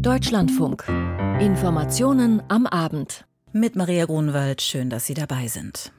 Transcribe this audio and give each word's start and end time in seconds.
Deutschlandfunk. 0.00 0.84
Informationen 1.40 2.42
am 2.48 2.66
Abend. 2.66 3.24
Mit 3.52 3.76
Maria 3.76 4.04
Grunwald, 4.04 4.60
schön, 4.60 4.90
dass 4.90 5.06
Sie 5.06 5.14
dabei 5.14 5.48
sind. 5.48 5.92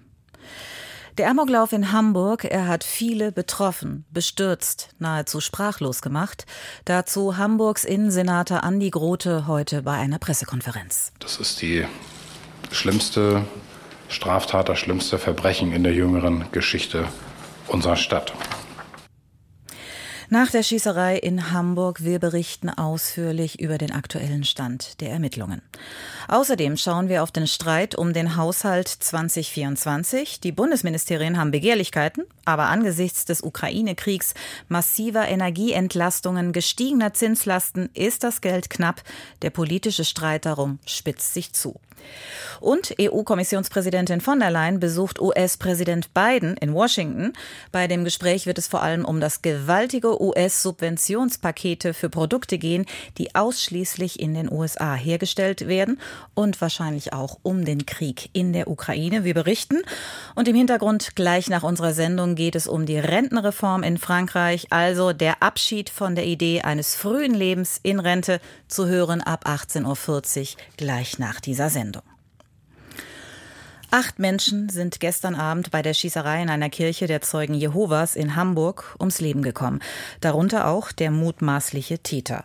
Der 1.18 1.30
Amoklauf 1.30 1.74
in 1.74 1.92
Hamburg, 1.92 2.44
er 2.46 2.68
hat 2.68 2.84
viele 2.84 3.32
betroffen, 3.32 4.06
bestürzt, 4.12 4.90
nahezu 5.00 5.42
sprachlos 5.42 6.02
gemacht. 6.02 6.46
Dazu 6.86 7.38
Hamburgs 7.38 7.86
Innensenator 7.86 8.64
Andi 8.64 8.92
Grote 8.92 9.48
heute 9.48 9.82
bei 9.82 9.94
einer 9.94 10.20
Pressekonferenz. 10.20 11.12
Das 11.20 11.38
ist 11.38 11.62
die 11.62 11.86
schlimmste 12.72 13.46
Straftat, 14.10 14.70
das 14.70 14.80
schlimmste 14.80 15.18
Verbrechen 15.18 15.72
in 15.72 15.84
der 15.84 15.94
jüngeren 15.94 16.46
Geschichte 16.52 17.08
unserer 17.68 17.96
Stadt. 17.96 18.34
Nach 20.30 20.52
der 20.52 20.62
Schießerei 20.62 21.18
in 21.18 21.54
Hamburg, 21.54 22.04
wir 22.04 22.20
berichten 22.20 22.70
ausführlich 22.70 23.62
über 23.62 23.78
den 23.78 23.94
aktuellen 23.94 24.44
Stand 24.44 25.00
der 25.00 25.10
Ermittlungen. 25.10 25.62
Außerdem 26.28 26.76
schauen 26.76 27.08
wir 27.08 27.24
auf 27.24 27.32
den 27.32 27.48
Streit 27.48 27.96
um 27.96 28.12
den 28.12 28.36
Haushalt 28.36 28.90
2024. 28.90 30.42
Die 30.42 30.52
Bundesministerien 30.52 31.38
haben 31.38 31.52
Begehrlichkeiten, 31.52 32.26
aber 32.44 32.66
angesichts 32.66 33.24
des 33.24 33.42
Ukraine-Kriegs, 33.42 34.34
massiver 34.68 35.30
Energieentlastungen, 35.30 36.52
gestiegener 36.52 37.14
Zinslasten 37.14 37.90
ist 37.94 38.26
das 38.26 38.42
Geld 38.42 38.70
knapp. 38.70 39.04
Der 39.44 39.50
politische 39.50 40.04
Streit 40.04 40.46
darum 40.46 40.80
spitzt 40.86 41.34
sich 41.34 41.54
zu. 41.54 41.80
Und 42.60 42.96
EU-Kommissionspräsidentin 43.00 44.22
von 44.22 44.40
der 44.40 44.52
Leyen 44.52 44.80
besucht 44.80 45.20
US-Präsident 45.22 46.14
Biden 46.14 46.58
in 46.58 46.74
Washington. 46.74 47.34
Bei 47.72 47.88
dem 47.88 48.04
Gespräch 48.04 48.46
wird 48.46 48.58
es 48.58 48.68
vor 48.68 48.82
allem 48.82 49.06
um 49.06 49.20
das 49.20 49.42
gewaltige 49.42 50.22
US-Subventionspakete 50.22 51.94
für 51.94 52.10
Produkte 52.10 52.58
gehen, 52.58 52.86
die 53.18 53.36
ausschließlich 53.36 54.20
in 54.20 54.34
den 54.34 54.52
USA 54.52 54.96
hergestellt 54.96 55.68
werden 55.68 56.00
und 56.34 56.60
wahrscheinlich 56.62 57.14
auch 57.14 57.38
um 57.44 57.66
den 57.66 57.86
Krieg 57.86 58.30
in 58.34 58.54
der 58.54 58.70
Ukraine. 58.70 59.24
Wir 59.24 59.34
berichten. 59.34 59.82
Und 60.36 60.48
im 60.48 60.56
Hintergrund 60.56 61.16
gleich 61.16 61.50
nach 61.50 61.64
unserer 61.64 61.94
Sendung 61.94 62.36
geht 62.36 62.56
es 62.56 62.68
um 62.68 62.86
die 62.86 63.00
Rentenreform 63.00 63.84
in 63.84 63.98
Frankreich, 63.98 64.68
also 64.72 65.14
der 65.14 65.44
Abschied 65.44 65.90
von 65.90 66.16
der 66.16 66.26
Idee 66.26 66.62
eines 66.62 66.96
frühen 66.96 67.34
Lebens 67.34 67.80
in 67.84 68.00
Rente 68.00 68.40
zu 68.68 68.88
hören 68.88 69.22
ab 69.22 69.48
18.40 69.48 69.86
Uhr 70.40 70.62
gleich 70.78 71.20
nach 71.20 71.40
dieser 71.40 71.70
Sendung. 71.70 71.87
Acht 73.90 74.20
Menschen 74.20 74.68
sind 74.68 75.00
gestern 75.00 75.34
Abend 75.34 75.72
bei 75.72 75.82
der 75.82 75.94
Schießerei 75.94 76.42
in 76.42 76.50
einer 76.50 76.70
Kirche 76.70 77.08
der 77.08 77.22
Zeugen 77.22 77.54
Jehovas 77.54 78.18
in 78.18 78.36
Hamburg 78.36 78.98
ums 79.00 79.22
Leben 79.22 79.42
gekommen. 79.42 79.80
Darunter 80.20 80.68
auch 80.68 80.92
der 80.92 81.10
mutmaßliche 81.10 82.00
Täter. 82.00 82.44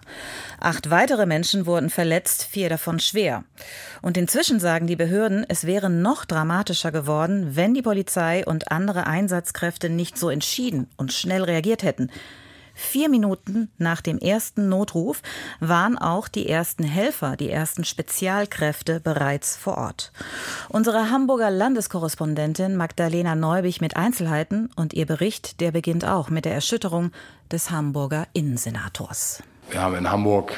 Acht 0.60 0.90
weitere 0.90 1.26
Menschen 1.26 1.66
wurden 1.66 1.90
verletzt, 1.90 2.44
vier 2.44 2.68
davon 2.68 3.00
schwer. 3.00 3.42
Und 4.02 4.16
inzwischen 4.16 4.60
sagen 4.60 4.86
die 4.86 4.94
Behörden, 4.94 5.44
es 5.48 5.66
wäre 5.66 5.90
noch 5.90 6.24
dramatischer 6.24 6.92
geworden, 6.92 7.56
wenn 7.56 7.74
die 7.74 7.82
Polizei 7.82 8.46
und 8.46 8.70
andere 8.70 9.08
Einsatzkräfte 9.08 9.88
nicht 9.88 10.16
so 10.16 10.30
entschieden 10.30 10.86
und 10.96 11.12
schnell 11.12 11.42
reagiert 11.42 11.82
hätten. 11.82 12.08
Vier 12.82 13.08
Minuten 13.08 13.70
nach 13.78 14.00
dem 14.00 14.18
ersten 14.18 14.68
Notruf 14.68 15.22
waren 15.60 15.96
auch 15.96 16.26
die 16.26 16.48
ersten 16.48 16.82
Helfer, 16.82 17.36
die 17.36 17.48
ersten 17.48 17.84
Spezialkräfte 17.84 18.98
bereits 19.00 19.56
vor 19.56 19.78
Ort. 19.78 20.12
Unsere 20.68 21.08
Hamburger 21.08 21.50
Landeskorrespondentin 21.50 22.76
Magdalena 22.76 23.34
Neubich 23.34 23.80
mit 23.80 23.96
Einzelheiten 23.96 24.68
und 24.74 24.94
ihr 24.94 25.06
Bericht, 25.06 25.60
der 25.60 25.70
beginnt 25.70 26.04
auch 26.04 26.28
mit 26.28 26.44
der 26.44 26.54
Erschütterung 26.54 27.12
des 27.50 27.70
Hamburger 27.70 28.26
Innensenators. 28.34 29.42
Wir 29.70 29.80
haben 29.80 29.94
in 29.94 30.10
Hamburg 30.10 30.52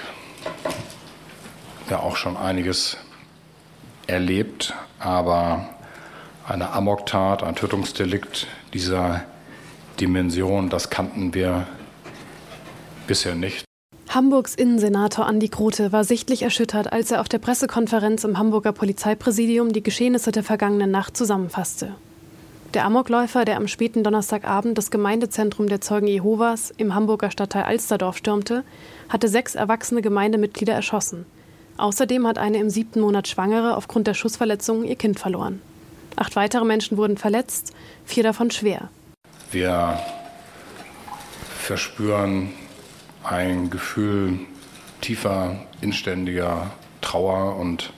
ja 1.91 2.01
auch 2.01 2.17
schon 2.17 2.39
einiges 2.39 2.97
erlebt, 4.07 4.75
aber 4.99 5.69
eine 6.49 6.71
Amoktat, 6.71 7.43
ein 7.43 7.55
Tötungsdelikt 7.55 8.49
dieser 8.73 9.25
Dimension, 10.01 10.71
das 10.71 10.91
kannten 10.91 11.35
wir 11.35 11.67
Bisher 13.07 13.35
nicht. 13.35 13.65
Hamburgs 14.09 14.55
Innensenator 14.55 15.27
Andi 15.27 15.49
Grote 15.49 15.91
war 15.91 16.05
sichtlich 16.05 16.43
erschüttert, 16.43 16.93
als 16.93 17.11
er 17.11 17.21
auf 17.21 17.29
der 17.29 17.39
Pressekonferenz 17.39 18.25
im 18.25 18.39
Hamburger 18.39 18.73
Polizeipräsidium 18.73 19.73
die 19.73 19.83
Geschehnisse 19.83 20.31
der 20.31 20.45
vergangenen 20.45 20.91
Nacht 20.91 21.17
zusammenfasste. 21.17 21.95
Der 22.75 22.85
Amokläufer, 22.85 23.45
der 23.45 23.57
am 23.57 23.69
späten 23.69 24.03
Donnerstagabend 24.05 24.79
das 24.79 24.91
Gemeindezentrum 24.91 25.69
der 25.69 25.81
Zeugen 25.81 26.07
Jehovas 26.07 26.73
im 26.77 26.95
Hamburger 26.95 27.31
Stadtteil 27.31 27.65
Alsterdorf 27.65 28.17
stürmte, 28.17 28.65
hatte 29.09 29.29
sechs 29.29 29.55
erwachsene 29.55 30.03
Gemeindemitglieder 30.03 30.73
erschossen. 30.73 31.27
Außerdem 31.77 32.27
hat 32.27 32.39
eine 32.39 32.59
im 32.59 32.71
siebten 32.71 33.01
Monat 33.01 33.29
Schwangere 33.29 33.77
aufgrund 33.77 34.07
der 34.07 34.15
Schussverletzungen 34.15 34.85
ihr 34.85 34.97
Kind 34.97 35.19
verloren. 35.19 35.61
Acht 36.17 36.37
weitere 36.37 36.65
Menschen 36.65 36.97
wurden 36.97 37.17
verletzt, 37.17 37.73
vier 38.05 38.23
davon 38.23 38.51
schwer. 38.51 38.91
Wir 39.51 39.99
verspüren 41.59 42.51
ein 43.25 43.71
Gefühl 43.71 44.39
tiefer, 45.01 45.57
inständiger 45.81 46.71
Trauer 47.01 47.57
und 47.57 47.93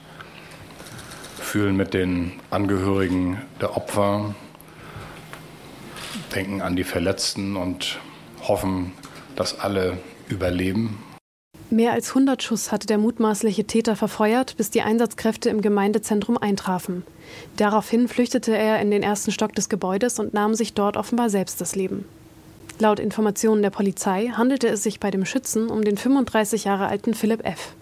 fühlen 1.39 1.77
mit 1.77 1.93
den 1.93 2.33
Angehörigen 2.49 3.41
der 3.61 3.77
Opfer, 3.77 4.35
denken 6.35 6.61
an 6.61 6.75
die 6.75 6.83
Verletzten 6.83 7.55
und 7.55 7.99
hoffen, 8.47 8.91
dass 9.35 9.59
alle 9.59 9.97
überleben. 10.27 11.03
Mehr 11.69 11.91
als 11.91 12.09
100 12.09 12.41
Schuss 12.41 12.71
hatte 12.71 12.87
der 12.87 12.97
mutmaßliche 12.97 13.65
Täter 13.65 13.97
verfeuert, 13.97 14.55
bis 14.55 14.71
die 14.71 14.81
Einsatzkräfte 14.81 15.49
im 15.49 15.61
Gemeindezentrum 15.61 16.37
eintrafen. 16.37 17.03
Daraufhin 17.57 18.07
flüchtete 18.07 18.55
er 18.55 18.81
in 18.81 18.89
den 18.89 19.03
ersten 19.03 19.31
Stock 19.31 19.53
des 19.53 19.67
Gebäudes 19.67 20.19
und 20.19 20.33
nahm 20.33 20.55
sich 20.55 20.73
dort 20.73 20.95
offenbar 20.95 21.29
selbst 21.29 21.59
das 21.59 21.75
Leben. 21.75 22.05
Laut 22.79 22.99
Informationen 22.99 23.63
der 23.63 23.71
Polizei 23.71 24.27
handelte 24.27 24.67
es 24.67 24.83
sich 24.83 24.99
bei 24.99 25.09
dem 25.09 25.25
Schützen 25.25 25.69
um 25.69 25.83
den 25.83 25.97
35 25.97 26.65
Jahre 26.65 26.87
alten 26.87 27.15
Philipp 27.15 27.43
F. 27.43 27.73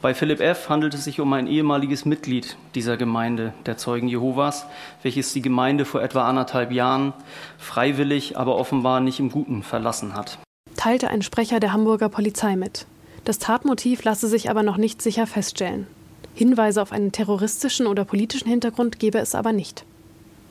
Bei 0.00 0.14
Philipp 0.14 0.40
F. 0.40 0.68
handelt 0.68 0.94
es 0.94 1.02
sich 1.02 1.18
um 1.18 1.32
ein 1.32 1.48
ehemaliges 1.48 2.04
Mitglied 2.04 2.56
dieser 2.76 2.96
Gemeinde, 2.96 3.52
der 3.66 3.78
Zeugen 3.78 4.06
Jehovas, 4.06 4.66
welches 5.02 5.32
die 5.32 5.42
Gemeinde 5.42 5.84
vor 5.84 6.02
etwa 6.02 6.28
anderthalb 6.28 6.70
Jahren 6.70 7.14
freiwillig, 7.58 8.36
aber 8.36 8.56
offenbar 8.56 9.00
nicht 9.00 9.18
im 9.18 9.30
Guten 9.30 9.64
verlassen 9.64 10.14
hat. 10.14 10.38
Teilte 10.76 11.08
ein 11.08 11.22
Sprecher 11.22 11.58
der 11.58 11.72
Hamburger 11.72 12.08
Polizei 12.08 12.54
mit. 12.54 12.86
Das 13.24 13.40
Tatmotiv 13.40 14.04
lasse 14.04 14.28
sich 14.28 14.50
aber 14.50 14.62
noch 14.62 14.76
nicht 14.76 15.02
sicher 15.02 15.26
feststellen. 15.26 15.88
Hinweise 16.34 16.80
auf 16.80 16.92
einen 16.92 17.10
terroristischen 17.10 17.88
oder 17.88 18.04
politischen 18.04 18.48
Hintergrund 18.48 19.00
gebe 19.00 19.18
es 19.18 19.34
aber 19.34 19.52
nicht. 19.52 19.84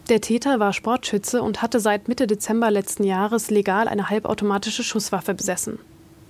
Der 0.10 0.20
Täter 0.20 0.60
war 0.60 0.74
Sportschütze 0.74 1.42
und 1.42 1.62
hatte 1.62 1.80
seit 1.80 2.10
Mitte 2.10 2.28
Dezember 2.28 2.70
letzten 2.70 3.06
Jahres 3.06 3.50
legal 3.50 3.88
eine 3.88 4.10
halbautomatische 4.10 4.84
Schusswaffe 4.84 5.34
besessen. 5.34 5.80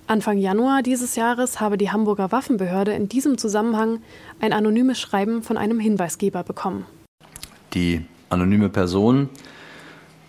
Anfang 0.06 0.38
Januar 0.38 0.82
dieses 0.82 1.16
Jahres 1.16 1.60
habe 1.60 1.76
die 1.76 1.90
Hamburger 1.90 2.30
Waffenbehörde 2.30 2.92
in 2.92 3.08
diesem 3.08 3.36
Zusammenhang 3.36 4.00
ein 4.38 4.52
anonymes 4.52 5.00
Schreiben 5.00 5.42
von 5.42 5.56
einem 5.56 5.80
Hinweisgeber 5.80 6.44
bekommen. 6.44 6.86
Die 7.72 8.04
anonyme 8.28 8.68
Person 8.68 9.28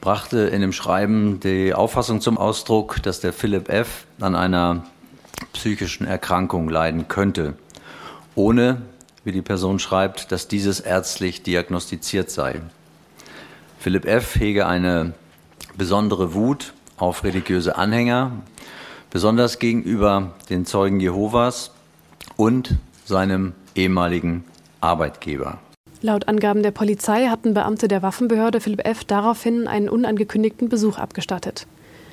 brachte 0.02 0.40
in 0.40 0.62
dem 0.62 0.72
Schreiben 0.72 1.40
die 1.40 1.74
Auffassung 1.74 2.22
zum 2.22 2.40
Ausdruck, 2.40 3.04
dass 3.04 3.20
der 3.20 3.34
Philipp 3.34 3.70
F. 3.70 4.06
an 4.20 4.34
einer 4.34 4.86
psychischen 5.54 6.08
Erkrankung 6.08 6.68
leiden 6.68 7.08
könnte, 7.08 7.56
ohne, 8.34 8.82
wie 9.24 9.32
die 9.32 9.42
Person 9.42 9.78
schreibt, 9.78 10.32
dass 10.32 10.48
dieses 10.48 10.80
ärztlich 10.80 11.44
diagnostiziert 11.44 12.32
sei. 12.32 12.62
Philipp 13.86 14.06
F. 14.08 14.40
hege 14.40 14.66
eine 14.66 15.14
besondere 15.78 16.34
Wut 16.34 16.74
auf 16.98 17.24
religiöse 17.24 17.76
Anhänger, 17.76 18.32
besonders 19.12 19.60
gegenüber 19.60 20.32
den 20.50 20.66
Zeugen 20.66 21.00
Jehovas 21.00 21.70
und 22.36 22.78
seinem 23.06 23.54
ehemaligen 23.76 24.44
Arbeitgeber. 24.82 25.60
Laut 26.02 26.28
Angaben 26.28 26.64
der 26.64 26.72
Polizei 26.72 27.28
hatten 27.28 27.54
Beamte 27.54 27.88
der 27.88 28.02
Waffenbehörde 28.02 28.60
Philipp 28.60 28.88
F. 28.88 29.04
daraufhin 29.04 29.68
einen 29.68 29.88
unangekündigten 29.88 30.68
Besuch 30.68 30.98
abgestattet. 30.98 31.68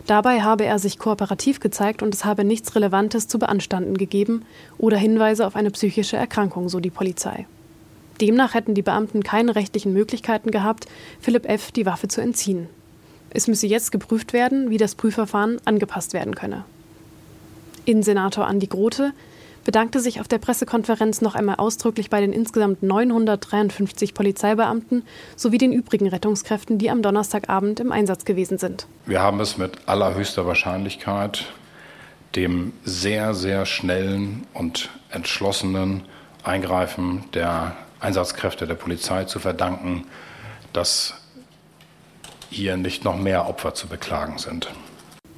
Dabei 0.07 0.43
habe 0.43 0.67
er 0.67 0.79
sich 0.79 0.99
kooperativ 0.99 1.59
gezeigt 1.59 2.03
und 2.03 2.15
es 2.15 2.27
habe 2.27 2.45
nichts 2.45 2.75
Relevantes 2.75 3.29
zu 3.29 3.39
beanstanden 3.39 3.97
gegeben 3.97 4.45
oder 4.77 4.99
Hinweise 4.99 5.47
auf 5.47 5.57
eine 5.57 5.71
psychische 5.71 6.19
Erkrankung, 6.19 6.69
so 6.69 6.81
die 6.81 6.91
Polizei. 6.91 7.47
Demnach 8.21 8.55
hätten 8.55 8.75
die 8.75 8.83
Beamten 8.83 9.23
keine 9.23 9.55
rechtlichen 9.55 9.93
Möglichkeiten 9.93 10.51
gehabt, 10.51 10.87
Philipp 11.21 11.49
F. 11.49 11.73
die 11.73 11.87
Waffe 11.87 12.09
zu 12.09 12.21
entziehen. 12.21 12.69
Es 13.31 13.49
müsse 13.49 13.67
jetzt 13.67 13.93
geprüft 13.93 14.33
werden, 14.33 14.71
wie 14.71 14.77
das 14.77 14.95
Prüfverfahren 14.95 15.59
angepasst 15.65 16.13
werden 16.13 16.35
könne. 16.35 16.65
Innensenator 17.85 18.47
Andi 18.47 18.67
Grote 18.67 19.13
bedankte 19.65 20.01
sich 20.01 20.21
auf 20.21 20.29
der 20.29 20.39
Pressekonferenz 20.39 21.21
noch 21.21 21.35
einmal 21.35 21.57
ausdrücklich 21.57 22.11
bei 22.11 22.21
den 22.21 22.33
insgesamt 22.33 22.83
953 22.83 24.15
Polizeibeamten 24.15 25.05
sowie 25.37 25.59
den 25.59 25.73
übrigen 25.73 26.09
Rettungskräften, 26.09 26.79
die 26.79 26.91
am 26.91 27.03
Donnerstagabend 27.03 27.81
im 27.81 27.93
Einsatz 27.93 28.25
gewesen 28.25 28.59
sind. 28.59 28.87
Wir 29.07 29.21
haben 29.21 29.41
es 29.41 29.59
mit 29.59 29.89
allerhöchster 29.89 30.47
Wahrscheinlichkeit 30.47 31.47
dem 32.37 32.73
sehr, 32.85 33.35
sehr 33.35 33.67
schnellen 33.67 34.47
und 34.55 34.89
entschlossenen 35.11 36.03
Eingreifen 36.43 37.25
der 37.35 37.77
Einsatzkräfte 38.03 38.67
der 38.67 38.75
Polizei 38.75 39.25
zu 39.25 39.39
verdanken, 39.39 40.07
dass 40.73 41.15
hier 42.51 42.77
nicht 42.77 43.05
noch 43.05 43.17
mehr 43.17 43.49
Opfer 43.49 43.75
zu 43.75 43.87
beklagen 43.87 44.39
sind. 44.39 44.69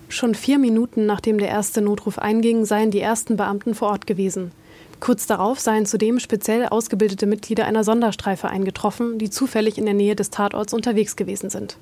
Schon 0.09 0.35
vier 0.35 0.59
Minuten 0.59 1.07
nachdem 1.07 1.39
der 1.39 1.49
erste 1.49 1.81
Notruf 1.81 2.19
einging, 2.19 2.65
seien 2.65 2.91
die 2.91 3.01
ersten 3.01 3.37
Beamten 3.37 3.75
vor 3.75 3.89
Ort 3.89 4.07
gewesen. 4.07 4.53
Kurz 5.01 5.27
darauf 5.27 5.61
seien 5.61 5.87
zudem 5.87 6.19
speziell 6.19 6.67
ausgebildete 6.67 7.27
Mitglieder 7.27 7.67
einer 7.67 7.85
Sonderstreife 7.85 8.49
eingetroffen, 8.49 9.19
die 9.19 9.31
zufällig 9.31 9.77
in 9.77 9.85
der 9.85 9.95
Nähe 9.95 10.17
des 10.17 10.31
Tatorts 10.31 10.73
unterwegs 10.73 11.17
gewesen 11.17 11.51
sind. 11.51 11.77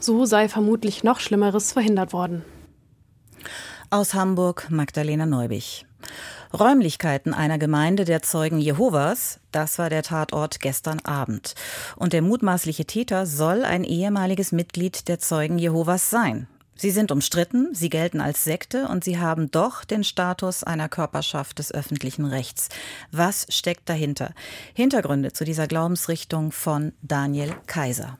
So 0.00 0.24
sei 0.24 0.48
vermutlich 0.48 1.04
noch 1.04 1.20
Schlimmeres 1.20 1.72
verhindert 1.72 2.12
worden. 2.12 2.44
Aus 3.90 4.14
Hamburg 4.14 4.68
Magdalena 4.70 5.26
Neubich. 5.26 5.87
Räumlichkeiten 6.52 7.34
einer 7.34 7.58
Gemeinde 7.58 8.04
der 8.04 8.22
Zeugen 8.22 8.58
Jehovas, 8.58 9.40
das 9.52 9.78
war 9.78 9.90
der 9.90 10.02
Tatort 10.02 10.60
gestern 10.60 11.00
Abend. 11.00 11.54
Und 11.96 12.12
der 12.12 12.22
mutmaßliche 12.22 12.86
Täter 12.86 13.26
soll 13.26 13.64
ein 13.64 13.84
ehemaliges 13.84 14.52
Mitglied 14.52 15.08
der 15.08 15.18
Zeugen 15.18 15.58
Jehovas 15.58 16.10
sein. 16.10 16.46
Sie 16.80 16.92
sind 16.92 17.10
umstritten, 17.10 17.70
sie 17.72 17.90
gelten 17.90 18.20
als 18.20 18.44
Sekte 18.44 18.86
und 18.86 19.02
sie 19.02 19.18
haben 19.18 19.50
doch 19.50 19.84
den 19.84 20.04
Status 20.04 20.62
einer 20.62 20.88
Körperschaft 20.88 21.58
des 21.58 21.74
öffentlichen 21.74 22.24
Rechts. 22.24 22.68
Was 23.10 23.46
steckt 23.48 23.88
dahinter? 23.88 24.32
Hintergründe 24.74 25.32
zu 25.32 25.44
dieser 25.44 25.66
Glaubensrichtung 25.66 26.52
von 26.52 26.92
Daniel 27.02 27.52
Kaiser. 27.66 28.16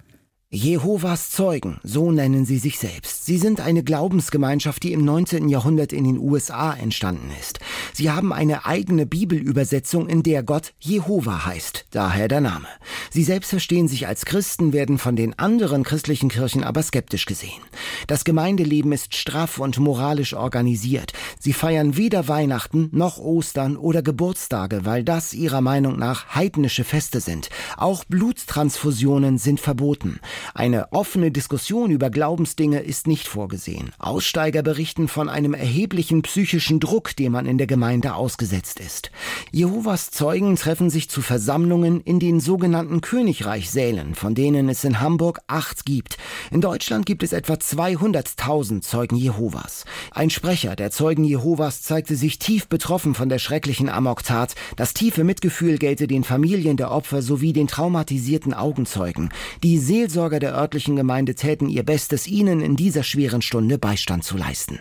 Jehovas 0.50 1.28
Zeugen, 1.28 1.78
so 1.82 2.10
nennen 2.10 2.46
sie 2.46 2.56
sich 2.56 2.78
selbst. 2.78 3.26
Sie 3.26 3.36
sind 3.36 3.60
eine 3.60 3.82
Glaubensgemeinschaft, 3.82 4.82
die 4.82 4.94
im 4.94 5.04
19. 5.04 5.50
Jahrhundert 5.50 5.92
in 5.92 6.04
den 6.04 6.16
USA 6.16 6.72
entstanden 6.72 7.30
ist. 7.38 7.60
Sie 7.92 8.10
haben 8.10 8.32
eine 8.32 8.64
eigene 8.64 9.04
Bibelübersetzung, 9.04 10.08
in 10.08 10.22
der 10.22 10.42
Gott 10.42 10.72
Jehova 10.78 11.44
heißt, 11.44 11.88
daher 11.90 12.28
der 12.28 12.40
Name. 12.40 12.66
Sie 13.10 13.24
selbst 13.24 13.50
verstehen 13.50 13.88
sich 13.88 14.06
als 14.06 14.24
Christen, 14.24 14.72
werden 14.72 14.96
von 14.96 15.16
den 15.16 15.38
anderen 15.38 15.82
christlichen 15.82 16.30
Kirchen 16.30 16.64
aber 16.64 16.82
skeptisch 16.82 17.26
gesehen. 17.26 17.60
Das 18.06 18.24
Gemeindeleben 18.24 18.92
ist 18.92 19.14
straff 19.14 19.58
und 19.58 19.78
moralisch 19.78 20.32
organisiert. 20.32 21.12
Sie 21.38 21.52
feiern 21.52 21.98
weder 21.98 22.26
Weihnachten 22.26 22.88
noch 22.92 23.18
Ostern 23.18 23.76
oder 23.76 24.00
Geburtstage, 24.00 24.86
weil 24.86 25.04
das 25.04 25.34
ihrer 25.34 25.60
Meinung 25.60 25.98
nach 25.98 26.34
heidnische 26.34 26.84
Feste 26.84 27.20
sind. 27.20 27.50
Auch 27.76 28.06
Bluttransfusionen 28.06 29.36
sind 29.36 29.60
verboten. 29.60 30.20
Eine 30.54 30.92
offene 30.92 31.30
Diskussion 31.30 31.90
über 31.90 32.10
Glaubensdinge 32.10 32.80
ist 32.80 33.06
nicht 33.06 33.28
vorgesehen. 33.28 33.90
Aussteiger 33.98 34.62
berichten 34.62 35.08
von 35.08 35.28
einem 35.28 35.54
erheblichen 35.54 36.22
psychischen 36.22 36.80
Druck, 36.80 37.16
dem 37.16 37.32
man 37.32 37.46
in 37.46 37.58
der 37.58 37.66
Gemeinde 37.66 38.14
ausgesetzt 38.14 38.80
ist. 38.80 39.10
Jehovas 39.50 40.10
Zeugen 40.10 40.56
treffen 40.56 40.90
sich 40.90 41.08
zu 41.08 41.22
Versammlungen 41.22 42.00
in 42.00 42.20
den 42.20 42.40
sogenannten 42.40 43.00
Königreichsälen, 43.00 44.14
von 44.14 44.34
denen 44.34 44.68
es 44.68 44.84
in 44.84 45.00
Hamburg 45.00 45.40
acht 45.46 45.84
gibt. 45.84 46.18
In 46.50 46.60
Deutschland 46.60 47.06
gibt 47.06 47.22
es 47.22 47.32
etwa 47.32 47.54
200.000 47.54 48.82
Zeugen 48.82 49.16
Jehovas. 49.16 49.84
Ein 50.10 50.30
Sprecher 50.30 50.76
der 50.76 50.90
Zeugen 50.90 51.24
Jehovas 51.24 51.82
zeigte 51.82 52.16
sich 52.16 52.38
tief 52.38 52.68
betroffen 52.68 53.14
von 53.14 53.28
der 53.28 53.38
schrecklichen 53.38 53.88
Amoktat. 53.88 54.54
Das 54.76 54.94
tiefe 54.94 55.24
Mitgefühl 55.24 55.78
gelte 55.78 56.06
den 56.06 56.24
Familien 56.24 56.76
der 56.76 56.90
Opfer 56.90 57.22
sowie 57.22 57.52
den 57.52 57.68
traumatisierten 57.68 58.54
Augenzeugen. 58.54 59.30
Die 59.62 59.78
Seelsorge 59.78 60.27
Seelsorger 60.28 60.40
der 60.40 60.54
örtlichen 60.54 60.96
Gemeinde 60.96 61.34
täten 61.34 61.70
ihr 61.70 61.84
Bestes, 61.84 62.26
ihnen 62.26 62.60
in 62.60 62.76
dieser 62.76 63.02
schweren 63.02 63.40
Stunde 63.40 63.78
Beistand 63.78 64.24
zu 64.24 64.36
leisten. 64.36 64.80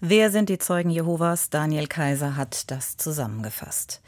Wer 0.00 0.30
sind 0.30 0.48
die 0.48 0.58
Zeugen 0.58 0.90
Jehovas? 0.90 1.50
Daniel 1.50 1.88
Kaiser 1.88 2.36
hat 2.36 2.70
das 2.70 2.96
zusammengefasst. 2.96 4.00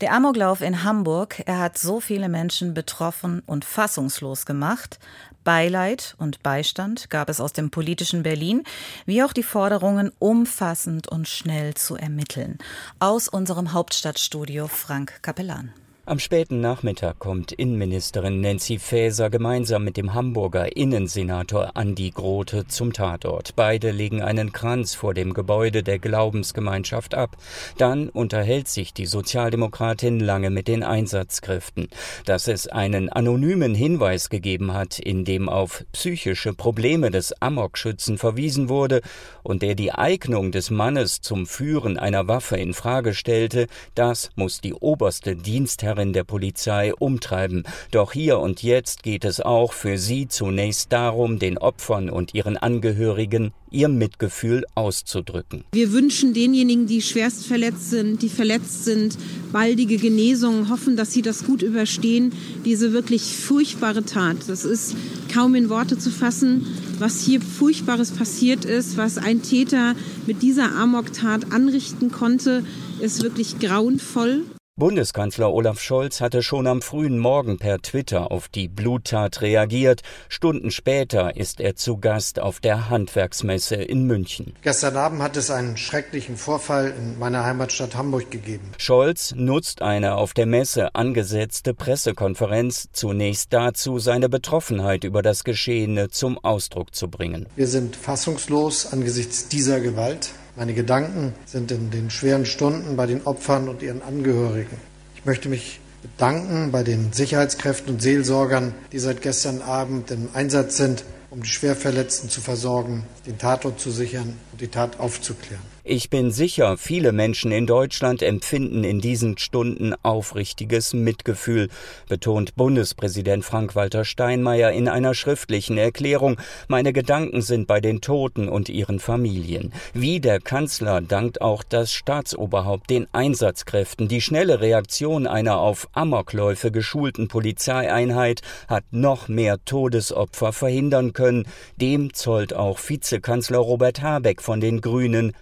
Der 0.00 0.12
Amoklauf 0.12 0.60
in 0.60 0.84
Hamburg, 0.84 1.42
er 1.46 1.58
hat 1.58 1.78
so 1.78 2.00
viele 2.00 2.28
Menschen 2.28 2.74
betroffen 2.74 3.42
und 3.44 3.64
fassungslos 3.64 4.46
gemacht. 4.46 5.00
Beileid 5.42 6.14
und 6.18 6.42
Beistand 6.42 7.10
gab 7.10 7.28
es 7.28 7.40
aus 7.40 7.52
dem 7.52 7.70
politischen 7.70 8.22
Berlin, 8.22 8.62
wie 9.04 9.22
auch 9.24 9.32
die 9.32 9.42
Forderungen, 9.42 10.12
umfassend 10.20 11.08
und 11.08 11.26
schnell 11.28 11.74
zu 11.74 11.96
ermitteln. 11.96 12.58
Aus 13.00 13.28
unserem 13.28 13.72
Hauptstadtstudio 13.72 14.68
Frank 14.68 15.22
Kapellan. 15.22 15.72
Am 16.10 16.18
späten 16.18 16.60
Nachmittag 16.60 17.20
kommt 17.20 17.52
Innenministerin 17.52 18.40
Nancy 18.40 18.80
Faeser 18.80 19.30
gemeinsam 19.30 19.84
mit 19.84 19.96
dem 19.96 20.12
Hamburger 20.12 20.76
Innensenator 20.76 21.76
Andi 21.76 22.10
Grote 22.10 22.66
zum 22.66 22.92
Tatort. 22.92 23.54
Beide 23.54 23.92
legen 23.92 24.20
einen 24.20 24.50
Kranz 24.50 24.96
vor 24.96 25.14
dem 25.14 25.34
Gebäude 25.34 25.84
der 25.84 26.00
Glaubensgemeinschaft 26.00 27.14
ab. 27.14 27.36
Dann 27.78 28.08
unterhält 28.08 28.66
sich 28.66 28.92
die 28.92 29.06
Sozialdemokratin 29.06 30.18
lange 30.18 30.50
mit 30.50 30.66
den 30.66 30.82
Einsatzkräften. 30.82 31.86
Dass 32.24 32.48
es 32.48 32.66
einen 32.66 33.08
anonymen 33.08 33.76
Hinweis 33.76 34.30
gegeben 34.30 34.72
hat, 34.74 34.98
in 34.98 35.24
dem 35.24 35.48
auf 35.48 35.84
psychische 35.92 36.54
Probleme 36.54 37.12
des 37.12 37.40
Amokschützen 37.40 38.18
verwiesen 38.18 38.68
wurde 38.68 39.00
und 39.44 39.62
der 39.62 39.76
die 39.76 39.92
Eignung 39.92 40.50
des 40.50 40.70
Mannes 40.70 41.20
zum 41.20 41.46
Führen 41.46 42.00
einer 42.00 42.26
Waffe 42.26 42.56
in 42.56 42.74
Frage 42.74 43.14
stellte, 43.14 43.68
das 43.94 44.30
muss 44.34 44.60
die 44.60 44.74
oberste 44.74 45.36
Dienstherrin 45.36 45.99
Kommissarin 46.00 46.12
der 46.12 46.24
Polizei 46.24 46.94
umtreiben. 46.94 47.64
Doch 47.90 48.12
hier 48.12 48.38
und 48.38 48.62
jetzt 48.62 49.02
geht 49.02 49.24
es 49.24 49.40
auch 49.40 49.72
für 49.72 49.98
sie 49.98 50.28
zunächst 50.28 50.92
darum, 50.92 51.38
den 51.38 51.58
Opfern 51.58 52.10
und 52.10 52.34
ihren 52.34 52.56
Angehörigen 52.56 53.52
ihr 53.70 53.88
Mitgefühl 53.88 54.64
auszudrücken. 54.74 55.64
Wir 55.72 55.92
wünschen 55.92 56.34
denjenigen, 56.34 56.86
die 56.86 57.02
schwerst 57.02 57.46
verletzt 57.46 57.90
sind, 57.90 58.22
die 58.22 58.28
verletzt 58.28 58.84
sind, 58.84 59.16
baldige 59.52 59.96
Genesung, 59.96 60.70
hoffen, 60.70 60.96
dass 60.96 61.12
sie 61.12 61.22
das 61.22 61.44
gut 61.44 61.62
überstehen, 61.62 62.32
diese 62.64 62.92
wirklich 62.92 63.36
furchtbare 63.36 64.04
Tat. 64.04 64.36
Das 64.48 64.64
ist 64.64 64.96
kaum 65.32 65.54
in 65.54 65.68
Worte 65.68 65.98
zu 65.98 66.10
fassen, 66.10 66.66
was 66.98 67.22
hier 67.22 67.40
Furchtbares 67.40 68.10
passiert 68.10 68.64
ist, 68.64 68.96
was 68.96 69.18
ein 69.18 69.42
Täter 69.42 69.94
mit 70.26 70.42
dieser 70.42 70.72
Amoktat 70.74 71.52
anrichten 71.52 72.10
konnte, 72.10 72.64
ist 73.00 73.22
wirklich 73.22 73.60
grauenvoll. 73.60 74.42
Bundeskanzler 74.80 75.52
Olaf 75.52 75.78
Scholz 75.78 76.22
hatte 76.22 76.42
schon 76.42 76.66
am 76.66 76.80
frühen 76.80 77.18
Morgen 77.18 77.58
per 77.58 77.82
Twitter 77.82 78.32
auf 78.32 78.48
die 78.48 78.66
Bluttat 78.66 79.42
reagiert. 79.42 80.00
Stunden 80.30 80.70
später 80.70 81.36
ist 81.36 81.60
er 81.60 81.76
zu 81.76 81.98
Gast 81.98 82.40
auf 82.40 82.60
der 82.60 82.88
Handwerksmesse 82.88 83.74
in 83.74 84.06
München. 84.06 84.54
Gestern 84.62 84.96
Abend 84.96 85.20
hat 85.20 85.36
es 85.36 85.50
einen 85.50 85.76
schrecklichen 85.76 86.38
Vorfall 86.38 86.94
in 86.98 87.18
meiner 87.18 87.44
Heimatstadt 87.44 87.94
Hamburg 87.94 88.30
gegeben. 88.30 88.72
Scholz 88.78 89.34
nutzt 89.36 89.82
eine 89.82 90.14
auf 90.14 90.32
der 90.32 90.46
Messe 90.46 90.94
angesetzte 90.94 91.74
Pressekonferenz 91.74 92.88
zunächst 92.92 93.52
dazu, 93.52 93.98
seine 93.98 94.30
Betroffenheit 94.30 95.04
über 95.04 95.20
das 95.20 95.44
Geschehene 95.44 96.08
zum 96.08 96.42
Ausdruck 96.42 96.94
zu 96.94 97.08
bringen. 97.08 97.46
Wir 97.54 97.66
sind 97.66 97.96
fassungslos 97.96 98.90
angesichts 98.90 99.46
dieser 99.48 99.80
Gewalt. 99.80 100.30
Meine 100.60 100.74
Gedanken 100.74 101.32
sind 101.46 101.72
in 101.72 101.90
den 101.90 102.10
schweren 102.10 102.44
Stunden 102.44 102.94
bei 102.94 103.06
den 103.06 103.22
Opfern 103.22 103.66
und 103.66 103.80
ihren 103.80 104.02
Angehörigen. 104.02 104.76
Ich 105.14 105.24
möchte 105.24 105.48
mich 105.48 105.80
bedanken 106.02 106.70
bei 106.70 106.82
den 106.82 107.14
Sicherheitskräften 107.14 107.94
und 107.94 108.02
Seelsorgern, 108.02 108.74
die 108.92 108.98
seit 108.98 109.22
gestern 109.22 109.62
Abend 109.62 110.10
im 110.10 110.28
Einsatz 110.34 110.76
sind, 110.76 111.04
um 111.30 111.42
die 111.42 111.48
Schwerverletzten 111.48 112.28
zu 112.28 112.42
versorgen, 112.42 113.06
den 113.26 113.38
Tatort 113.38 113.80
zu 113.80 113.90
sichern 113.90 114.36
und 114.52 114.60
die 114.60 114.68
Tat 114.68 115.00
aufzuklären. 115.00 115.62
Ich 115.92 116.08
bin 116.08 116.30
sicher, 116.30 116.76
viele 116.76 117.10
Menschen 117.10 117.50
in 117.50 117.66
Deutschland 117.66 118.22
empfinden 118.22 118.84
in 118.84 119.00
diesen 119.00 119.36
Stunden 119.38 119.92
aufrichtiges 120.04 120.94
Mitgefühl, 120.94 121.68
betont 122.08 122.54
Bundespräsident 122.54 123.44
Frank-Walter 123.44 124.04
Steinmeier 124.04 124.70
in 124.70 124.86
einer 124.86 125.14
schriftlichen 125.14 125.78
Erklärung. 125.78 126.36
Meine 126.68 126.92
Gedanken 126.92 127.42
sind 127.42 127.66
bei 127.66 127.80
den 127.80 128.00
Toten 128.00 128.48
und 128.48 128.68
ihren 128.68 129.00
Familien. 129.00 129.72
Wie 129.92 130.20
der 130.20 130.38
Kanzler 130.38 131.00
dankt 131.00 131.40
auch 131.40 131.64
das 131.64 131.92
Staatsoberhaupt 131.92 132.88
den 132.88 133.08
Einsatzkräften. 133.10 134.06
Die 134.06 134.20
schnelle 134.20 134.60
Reaktion 134.60 135.26
einer 135.26 135.58
auf 135.58 135.88
Amokläufe 135.92 136.70
geschulten 136.70 137.26
Polizeieinheit 137.26 138.42
hat 138.68 138.84
noch 138.92 139.26
mehr 139.26 139.56
Todesopfer 139.64 140.52
verhindern 140.52 141.14
können. 141.14 141.48
Dem 141.78 142.14
zollt 142.14 142.54
auch 142.54 142.78
Vizekanzler 142.78 143.58
Robert 143.58 144.02
Habeck 144.02 144.40
von 144.40 144.60
den 144.60 144.82
Grünen 144.82 145.32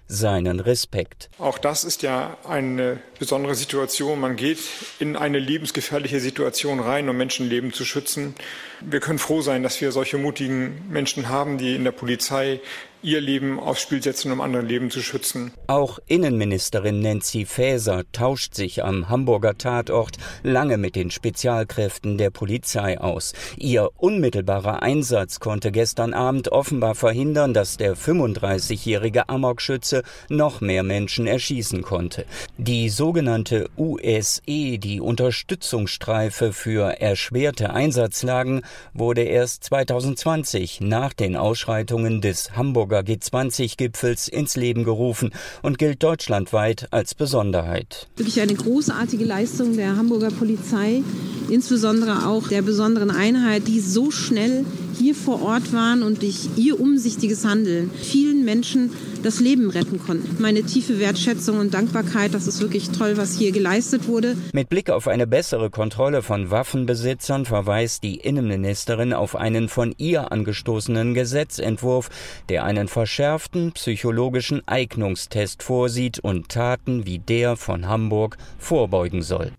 seinen 0.44 0.60
Respekt. 0.60 1.28
Auch 1.38 1.58
das 1.58 1.84
ist 1.84 2.02
ja 2.02 2.36
eine 2.46 2.98
besondere 3.18 3.54
Situation. 3.54 4.20
Man 4.20 4.36
geht 4.36 4.58
in 4.98 5.16
eine 5.16 5.38
lebensgefährliche 5.38 6.20
Situation 6.20 6.80
rein, 6.80 7.08
um 7.08 7.16
Menschenleben 7.16 7.72
zu 7.72 7.84
schützen. 7.84 8.34
Wir 8.80 9.00
können 9.00 9.18
froh 9.18 9.40
sein, 9.40 9.62
dass 9.62 9.80
wir 9.80 9.92
solche 9.92 10.18
mutigen 10.18 10.88
Menschen 10.88 11.28
haben, 11.28 11.58
die 11.58 11.74
in 11.74 11.84
der 11.84 11.92
Polizei 11.92 12.60
ihr 13.02 13.20
Leben 13.20 13.60
aufs 13.60 13.82
Spiel 13.82 14.02
setzen, 14.02 14.32
um 14.32 14.40
andere 14.40 14.62
Leben 14.62 14.90
zu 14.90 15.02
schützen. 15.02 15.52
Auch 15.66 15.98
Innenministerin 16.06 17.00
Nancy 17.00 17.44
Faeser 17.44 18.02
tauscht 18.12 18.54
sich 18.54 18.84
am 18.84 19.08
Hamburger 19.08 19.56
Tatort 19.56 20.16
lange 20.42 20.78
mit 20.78 20.96
den 20.96 21.10
Spezialkräften 21.10 22.18
der 22.18 22.30
Polizei 22.30 23.00
aus. 23.00 23.32
Ihr 23.56 23.90
unmittelbarer 23.96 24.82
Einsatz 24.82 25.40
konnte 25.40 25.70
gestern 25.70 26.12
Abend 26.12 26.50
offenbar 26.50 26.94
verhindern, 26.94 27.54
dass 27.54 27.76
der 27.76 27.96
35-jährige 27.96 29.28
Amokschütze 29.28 30.02
noch 30.28 30.60
mehr 30.60 30.82
Menschen 30.82 31.26
erschießen 31.26 31.82
konnte. 31.82 32.24
Die 32.56 32.88
sogenannte 32.88 33.68
USE, 33.76 34.40
die 34.78 35.00
Unterstützungsstreife 35.00 36.52
für 36.52 37.00
erschwerte 37.00 37.70
Einsatzlagen, 37.70 38.62
wurde 38.92 39.22
erst 39.22 39.64
2020 39.64 40.80
nach 40.80 41.12
den 41.12 41.36
Ausschreitungen 41.36 42.20
des 42.20 42.56
Hamburger 42.56 42.87
Hamburger 42.88 43.12
G20-Gipfels 43.12 44.28
ins 44.28 44.56
Leben 44.56 44.82
gerufen 44.82 45.30
und 45.62 45.78
gilt 45.78 46.02
deutschlandweit 46.02 46.88
als 46.90 47.14
Besonderheit. 47.14 48.08
Wirklich 48.16 48.40
eine 48.40 48.54
großartige 48.54 49.24
Leistung 49.24 49.76
der 49.76 49.96
Hamburger 49.96 50.30
Polizei, 50.30 51.02
insbesondere 51.50 52.26
auch 52.26 52.48
der 52.48 52.62
besonderen 52.62 53.10
Einheit, 53.10 53.68
die 53.68 53.80
so 53.80 54.10
schnell 54.10 54.64
hier 54.98 55.14
vor 55.14 55.42
Ort 55.42 55.72
waren 55.72 56.02
und 56.02 56.22
durch 56.22 56.48
ihr 56.56 56.80
umsichtiges 56.80 57.44
Handeln 57.44 57.90
vielen 57.90 58.44
Menschen 58.44 58.90
das 59.22 59.40
Leben 59.40 59.70
retten 59.70 60.00
konnten. 60.00 60.40
Meine 60.40 60.62
tiefe 60.62 60.98
Wertschätzung 60.98 61.58
und 61.58 61.74
Dankbarkeit, 61.74 62.34
das 62.34 62.46
ist 62.46 62.60
wirklich 62.60 62.90
toll, 62.90 63.16
was 63.16 63.36
hier 63.36 63.52
geleistet 63.52 64.08
wurde. 64.08 64.36
Mit 64.52 64.68
Blick 64.68 64.90
auf 64.90 65.08
eine 65.08 65.26
bessere 65.26 65.70
Kontrolle 65.70 66.22
von 66.22 66.50
Waffenbesitzern 66.50 67.44
verweist 67.44 68.02
die 68.02 68.16
Innenministerin 68.16 69.12
auf 69.12 69.36
einen 69.36 69.68
von 69.68 69.94
ihr 69.98 70.32
angestoßenen 70.32 71.14
Gesetzentwurf, 71.14 72.10
der 72.48 72.64
einen 72.64 72.88
verschärften 72.88 73.72
psychologischen 73.72 74.66
Eignungstest 74.66 75.62
vorsieht 75.62 76.18
und 76.18 76.48
Taten 76.48 77.06
wie 77.06 77.18
der 77.18 77.56
von 77.56 77.86
Hamburg 77.86 78.36
vorbeugen 78.58 79.22
soll. 79.22 79.52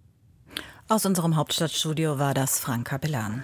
Aus 0.87 1.05
unserem 1.05 1.35
Hauptstadtstudio 1.35 2.17
war 2.17 2.33
das 2.33 2.59
Frank 2.59 2.87
Kapellan. 2.87 3.43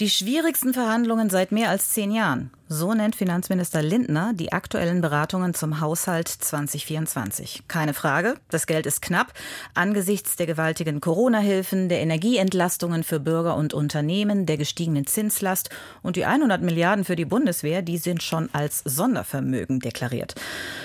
Die 0.00 0.10
schwierigsten 0.10 0.74
Verhandlungen 0.74 1.30
seit 1.30 1.52
mehr 1.52 1.70
als 1.70 1.90
zehn 1.90 2.10
Jahren. 2.10 2.50
So 2.66 2.94
nennt 2.94 3.14
Finanzminister 3.14 3.82
Lindner 3.82 4.32
die 4.34 4.54
aktuellen 4.54 5.02
Beratungen 5.02 5.52
zum 5.52 5.82
Haushalt 5.82 6.28
2024. 6.28 7.64
Keine 7.68 7.92
Frage, 7.92 8.36
das 8.48 8.66
Geld 8.66 8.86
ist 8.86 9.02
knapp. 9.02 9.34
Angesichts 9.74 10.36
der 10.36 10.46
gewaltigen 10.46 11.02
Corona-Hilfen, 11.02 11.90
der 11.90 12.00
Energieentlastungen 12.00 13.04
für 13.04 13.20
Bürger 13.20 13.56
und 13.56 13.74
Unternehmen, 13.74 14.46
der 14.46 14.56
gestiegenen 14.56 15.06
Zinslast 15.06 15.68
und 16.02 16.16
die 16.16 16.24
100 16.24 16.62
Milliarden 16.62 17.04
für 17.04 17.16
die 17.16 17.26
Bundeswehr, 17.26 17.82
die 17.82 17.98
sind 17.98 18.22
schon 18.22 18.48
als 18.54 18.80
Sondervermögen 18.86 19.80
deklariert. 19.80 20.34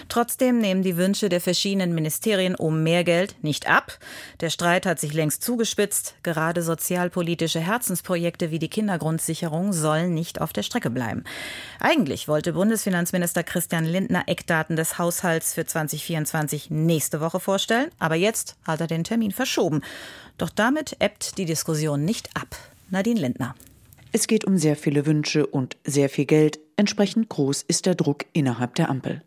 Trotzdem 0.09 0.59
nehmen 0.59 0.83
die 0.83 0.97
Wünsche 0.97 1.29
der 1.29 1.39
verschiedenen 1.39 1.95
Ministerien 1.95 2.55
um 2.55 2.83
mehr 2.83 3.05
Geld 3.05 3.41
nicht 3.41 3.69
ab. 3.69 3.99
Der 4.41 4.49
Streit 4.49 4.85
hat 4.85 4.99
sich 4.99 5.13
längst 5.13 5.43
zugespitzt. 5.43 6.15
Gerade 6.23 6.61
sozialpolitische 6.61 7.61
Herzensprojekte 7.61 8.51
wie 8.51 8.59
die 8.59 8.69
Kindergrundsicherung 8.69 9.71
sollen 9.71 10.13
nicht 10.13 10.41
auf 10.41 10.51
der 10.51 10.63
Strecke 10.63 10.89
bleiben. 10.89 11.23
Eigentlich 11.81 12.27
wollte 12.27 12.53
Bundesfinanzminister 12.53 13.41
Christian 13.43 13.85
Lindner 13.85 14.23
Eckdaten 14.27 14.75
des 14.75 14.97
Haushalts 14.97 15.53
für 15.53 15.65
2024 15.65 16.69
nächste 16.69 17.21
Woche 17.21 17.39
vorstellen, 17.39 17.89
aber 17.99 18.15
jetzt 18.15 18.57
hat 18.65 18.81
er 18.81 18.87
den 18.87 19.05
Termin 19.05 19.31
verschoben. 19.31 19.81
Doch 20.37 20.49
damit 20.49 20.97
ebbt 20.99 21.37
die 21.37 21.45
Diskussion 21.45 22.03
nicht 22.03 22.35
ab. 22.35 22.57
Nadine 22.89 23.21
Lindner. 23.21 23.55
Es 24.11 24.27
geht 24.27 24.43
um 24.45 24.57
sehr 24.57 24.75
viele 24.75 25.05
Wünsche 25.05 25.45
und 25.45 25.77
sehr 25.85 26.09
viel 26.09 26.25
Geld. 26.25 26.59
Entsprechend 26.79 27.27
groß 27.27 27.63
ist 27.67 27.87
der 27.87 27.95
Druck 27.95 28.23
innerhalb 28.31 28.73
der 28.75 28.89
Ampel. 28.89 29.21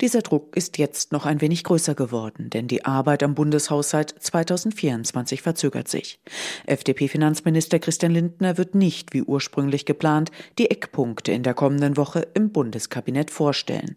Dieser 0.00 0.22
Druck 0.22 0.56
ist 0.56 0.76
jetzt 0.76 1.12
noch 1.12 1.24
ein 1.24 1.40
wenig 1.40 1.62
größer 1.62 1.94
geworden, 1.94 2.50
denn 2.50 2.66
die 2.66 2.84
Arbeit 2.84 3.22
am 3.22 3.36
Bundeshaushalt 3.36 4.12
2024 4.18 5.40
verzögert 5.40 5.86
sich. 5.86 6.18
FDP-Finanzminister 6.66 7.78
Christian 7.78 8.10
Lindner 8.10 8.58
wird 8.58 8.74
nicht, 8.74 9.14
wie 9.14 9.22
ursprünglich 9.22 9.84
geplant, 9.84 10.32
die 10.58 10.68
Eckpunkte 10.68 11.30
in 11.30 11.44
der 11.44 11.54
kommenden 11.54 11.96
Woche 11.96 12.26
im 12.34 12.50
Bundeskabinett 12.50 13.30
vorstellen 13.30 13.94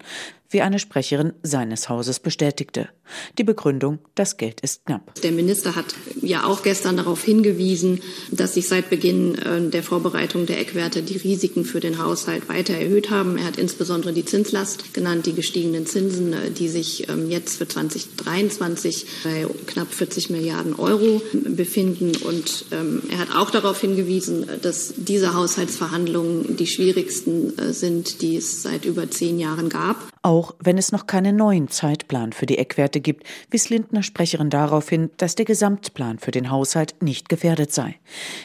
wie 0.50 0.62
eine 0.62 0.80
Sprecherin 0.80 1.34
seines 1.44 1.90
Hauses 1.90 2.20
bestätigte. 2.20 2.90
Die 3.38 3.44
Begründung, 3.44 4.00
das 4.16 4.38
Geld 4.38 4.62
ist 4.62 4.86
knapp. 4.86 5.14
Der 5.22 5.32
Minister 5.32 5.76
hat 5.76 5.86
ja 6.22 6.44
auch 6.46 6.64
gestern 6.64 6.98
darauf 6.98 7.24
hingewiesen, 7.24 8.02
dass 8.32 8.56
sich 8.56 8.68
seit 8.68 8.90
Beginn 8.90 9.36
äh, 9.36 9.70
der 9.70 9.84
Vorbereitung 9.84 10.46
der 10.46 10.60
Eckwerte 10.60 11.04
die 11.04 11.18
Risiken 11.18 11.66
für 11.66 11.80
den 11.80 12.04
Haushalt 12.04 12.50
weiter 12.50 12.80
erhöht 13.00 13.10
haben. 13.10 13.38
Er 13.38 13.46
hat 13.46 13.58
insbesondere 13.58 14.14
die 14.14 14.26
Zinslast 14.26 14.94
genannt, 14.94 15.26
die 15.26 15.34
gestiegenen 15.34 15.86
Zinsen, 15.86 16.34
äh, 16.34 16.52
die 16.52 16.68
sich 16.68 17.08
ähm, 17.10 17.30
jetzt 17.30 17.58
für 17.58 17.68
2023 17.68 19.06
bei 19.24 19.46
knapp 19.68 19.94
40 19.94 20.30
Milliarden 20.30 20.76
Euro 20.76 21.22
befinden. 21.34 22.12
Und 22.24 22.66
ähm, 22.72 23.02
er 23.10 23.20
hat 23.20 23.36
auch 23.36 23.52
darauf 23.52 23.80
hingewiesen, 23.82 24.46
dass 24.62 24.94
diese 24.98 25.34
Haushaltsverhandlungen 25.34 26.58
die 26.58 26.68
schwierigsten 26.68 27.58
äh, 27.58 27.74
sind, 27.74 28.22
die 28.22 28.38
es 28.38 28.64
seit 28.64 28.86
über 28.86 29.10
zehn 29.10 29.40
Jahren 29.40 29.70
gab. 29.70 30.10
Auch 30.22 30.54
wenn 30.60 30.78
es 30.78 30.92
noch 30.92 31.08
keinen 31.08 31.38
neuen 31.38 31.70
Zeitplan 31.70 32.34
für 32.34 32.46
die 32.46 32.58
Eckwerte 32.58 33.00
gibt, 33.00 33.26
wies 33.50 33.70
Lindner 33.70 34.04
Sprecherin 34.04 34.50
darauf 34.50 34.90
hin, 34.90 35.12
dass 35.16 35.36
der 35.36 35.46
Gesamtplan 35.46 36.20
für 36.20 36.32
den 36.32 36.52
Haushalt 36.52 37.02
nicht 37.02 37.30
gefährdet 37.30 37.72
sei. 37.72 37.96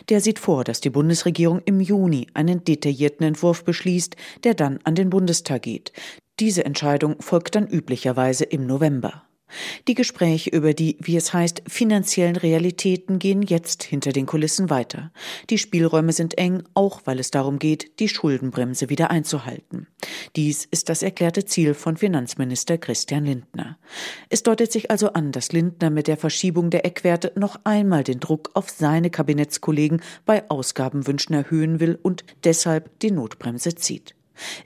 Der 0.08 0.20
sieht 0.20 0.38
vor, 0.38 0.62
dass 0.62 0.80
die 0.80 0.90
Bundesregierung 0.90 1.60
im 1.64 1.80
Juni 1.80 2.28
einen 2.32 2.62
detaillierten 2.62 3.26
Entwurf 3.26 3.64
beschließt, 3.64 4.14
der 4.44 4.54
dann 4.54 4.78
an 4.84 4.94
den 4.94 5.10
Bundestag 5.10 5.62
geht. 5.62 5.92
Diese 6.38 6.64
Entscheidung 6.64 7.16
folgt 7.20 7.56
dann 7.56 7.66
üblicherweise 7.66 8.44
im 8.44 8.66
November. 8.66 9.24
Die 9.86 9.94
Gespräche 9.94 10.50
über 10.50 10.74
die, 10.74 10.96
wie 11.00 11.16
es 11.16 11.32
heißt, 11.32 11.62
finanziellen 11.66 12.36
Realitäten 12.36 13.18
gehen 13.18 13.42
jetzt 13.42 13.82
hinter 13.82 14.12
den 14.12 14.26
Kulissen 14.26 14.70
weiter. 14.70 15.12
Die 15.50 15.58
Spielräume 15.58 16.12
sind 16.12 16.38
eng, 16.38 16.62
auch 16.74 17.02
weil 17.04 17.18
es 17.18 17.30
darum 17.30 17.58
geht, 17.58 18.00
die 18.00 18.08
Schuldenbremse 18.08 18.88
wieder 18.88 19.10
einzuhalten. 19.10 19.86
Dies 20.36 20.64
ist 20.64 20.88
das 20.88 21.02
erklärte 21.02 21.44
Ziel 21.44 21.74
von 21.74 21.96
Finanzminister 21.96 22.78
Christian 22.78 23.26
Lindner. 23.26 23.78
Es 24.28 24.42
deutet 24.42 24.72
sich 24.72 24.90
also 24.90 25.12
an, 25.12 25.32
dass 25.32 25.52
Lindner 25.52 25.90
mit 25.90 26.08
der 26.08 26.16
Verschiebung 26.16 26.70
der 26.70 26.84
Eckwerte 26.84 27.32
noch 27.36 27.60
einmal 27.64 28.04
den 28.04 28.20
Druck 28.20 28.50
auf 28.54 28.70
seine 28.70 29.10
Kabinettskollegen 29.10 30.00
bei 30.24 30.48
Ausgabenwünschen 30.50 31.34
erhöhen 31.34 31.80
will 31.80 31.98
und 32.02 32.24
deshalb 32.44 32.98
die 33.00 33.10
Notbremse 33.10 33.74
zieht. 33.74 34.14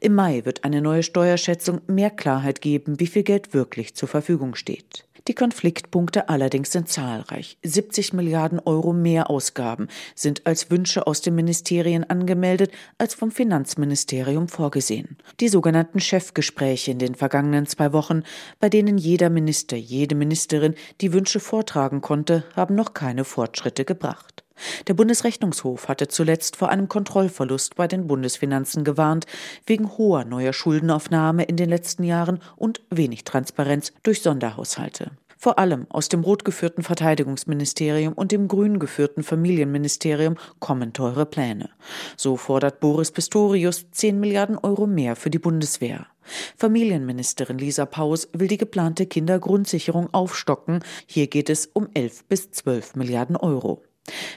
Im 0.01 0.15
Mai 0.15 0.45
wird 0.45 0.65
eine 0.65 0.81
neue 0.81 1.03
Steuerschätzung 1.03 1.81
mehr 1.87 2.11
Klarheit 2.11 2.61
geben, 2.61 3.01
wie 3.01 3.07
viel 3.07 3.23
Geld 3.23 3.55
wirklich 3.55 3.95
zur 3.95 4.09
Verfügung 4.09 4.55
steht. 4.55 5.05
Die 5.29 5.35
Konfliktpunkte 5.35 6.31
allerdings 6.31 6.73
sind 6.73 6.89
zahlreich. 6.89 7.59
70 7.63 8.15
Milliarden 8.15 8.61
Euro 8.65 8.95
mehr 8.95 9.29
Ausgaben 9.29 9.89
sind 10.15 10.47
als 10.47 10.71
Wünsche 10.71 11.07
aus 11.07 11.21
den 11.21 11.35
Ministerien 11.35 12.09
angemeldet, 12.09 12.73
als 12.97 13.13
vom 13.13 13.31
Finanzministerium 13.31 14.49
vorgesehen. 14.49 15.19
Die 15.41 15.49
sogenannten 15.49 16.01
Chefgespräche 16.01 16.93
in 16.93 16.99
den 16.99 17.15
vergangenen 17.15 17.67
zwei 17.67 17.93
Wochen, 17.93 18.23
bei 18.59 18.71
denen 18.71 18.97
jeder 18.97 19.29
Minister, 19.29 19.77
jede 19.77 20.15
Ministerin 20.15 20.75
die 21.03 21.13
Wünsche 21.13 21.41
vortragen 21.41 22.01
konnte, 22.01 22.45
haben 22.57 22.75
noch 22.75 22.95
keine 22.95 23.25
Fortschritte 23.25 23.85
gebracht. 23.85 24.45
Der 24.87 24.95
Bundesrechnungshof 24.95 25.89
hatte 25.89 26.09
zuletzt 26.09 26.57
vor 26.57 26.69
einem 26.69 26.89
Kontrollverlust 26.89 27.77
bei 27.77 27.89
den 27.89 28.07
Bundesfinanzen 28.07 28.85
gewarnt, 28.85 29.27
wegen 29.67 29.97
hoher 29.97 30.25
neuer 30.25 30.53
Schuldenaufnahme 30.53 31.45
in 31.45 31.57
den 31.57 31.69
letzten 31.69 32.05
Jahren 32.05 32.41
und 32.57 32.81
wenig 32.91 33.25
Transparenz 33.25 33.93
durch 34.03 34.23
Sonderhaushalte. 34.23 35.13
Vor 35.41 35.61
allem 35.61 35.87
aus 35.89 36.09
dem 36.09 36.25
rot 36.25 36.45
geführten 36.45 36.83
Verteidigungsministerium 36.83 38.13
und 38.13 38.33
dem 38.33 38.49
grün 38.49 38.81
geführten 38.81 39.23
Familienministerium 39.23 40.35
kommen 40.59 40.93
teure 40.93 41.27
Pläne. 41.27 41.71
So 42.17 42.37
fordert 42.37 42.81
Boris 42.81 43.13
Pistorius 43.13 43.87
10 43.93 44.19
Milliarden 44.19 44.59
Euro 44.59 44.89
mehr 44.89 45.15
für 45.15 45.31
die 45.31 45.39
Bundeswehr. 45.39 46.09
Familienministerin 46.57 47.57
Lisa 47.57 47.87
Paus 47.87 48.29
will 48.33 48.49
die 48.49 48.59
geplante 48.59 49.07
Kindergrundsicherung 49.07 50.13
aufstocken. 50.13 50.81
Hier 51.07 51.29
geht 51.29 51.51
es 51.51 51.67
um 51.73 51.89
11 51.95 52.25
bis 52.25 52.51
12 52.51 52.97
Milliarden 52.97 53.37
Euro. 53.37 53.85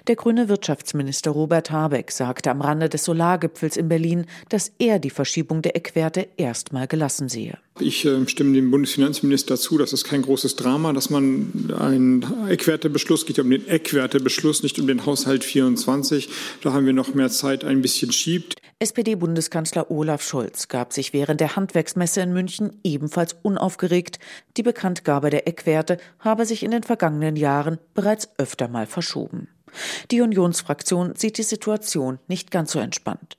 Der 0.08 0.16
grüne 0.16 0.50
Wirtschaftsminister 0.50 1.32
Robert 1.32 1.72
Habeck 1.72 2.12
sagte 2.12 2.52
am 2.52 2.62
Rande 2.62 2.90
des 2.90 3.04
Solargipfels 3.04 3.78
in 3.78 3.90
Berlin, 3.90 4.26
dass 4.50 4.72
er 4.80 5.00
die 5.00 5.10
Verschiebung 5.10 5.62
der 5.62 5.76
Eckwerte 5.76 6.28
erstmal 6.38 6.88
gelassen 6.88 7.30
sehe. 7.30 7.58
Ich 7.80 8.06
äh, 8.06 8.28
stimme 8.28 8.54
dem 8.54 8.70
Bundesfinanzminister 8.70 9.58
zu, 9.58 9.78
das 9.78 9.94
ist 9.94 10.04
kein 10.04 10.22
großes 10.22 10.56
Drama, 10.56 10.94
dass 10.94 11.10
man 11.10 11.74
einen 11.80 12.48
Eckwertebeschluss, 12.48 13.26
geht 13.26 13.38
ja 13.38 13.44
um 13.44 13.50
den 13.50 13.68
Eckwertebeschluss, 13.68 14.62
nicht 14.62 14.78
um 14.80 14.88
den 14.88 15.06
Haushalt 15.06 15.44
24, 15.44 16.30
da 16.62 16.74
haben 16.74 16.86
wir 16.86 16.94
noch 16.94 17.14
mehr 17.14 17.30
Zeit, 17.30 17.64
ein 17.64 17.82
bisschen 17.82 18.12
schiebt. 18.12 18.56
SPD-Bundeskanzler 18.80 19.90
Olaf 19.92 20.24
Scholz 20.24 20.68
gab 20.68 20.92
sich 20.92 21.14
während 21.14 21.40
der 21.40 21.56
Handwerksmesse 21.56 22.22
in 22.22 22.34
München 22.34 22.80
ebenfalls 22.84 23.36
unaufgeregt. 23.42 24.20
Die 24.58 24.64
Bekanntgabe 24.64 25.30
der 25.30 25.48
Eckwerte 25.48 25.98
habe 26.20 26.46
sich 26.46 26.64
in 26.64 26.72
den 26.72 26.84
vergangenen 26.84 27.36
Jahren 27.36 27.78
bereits 27.94 28.30
öfter 28.38 28.68
mal 28.68 28.88
verschoben. 28.88 29.48
Die 30.12 30.22
Unionsfraktion 30.22 31.16
sieht 31.16 31.38
die 31.38 31.44
Situation 31.44 32.20
nicht 32.28 32.52
ganz 32.52 32.72
so 32.72 32.80
entspannt. 32.80 33.38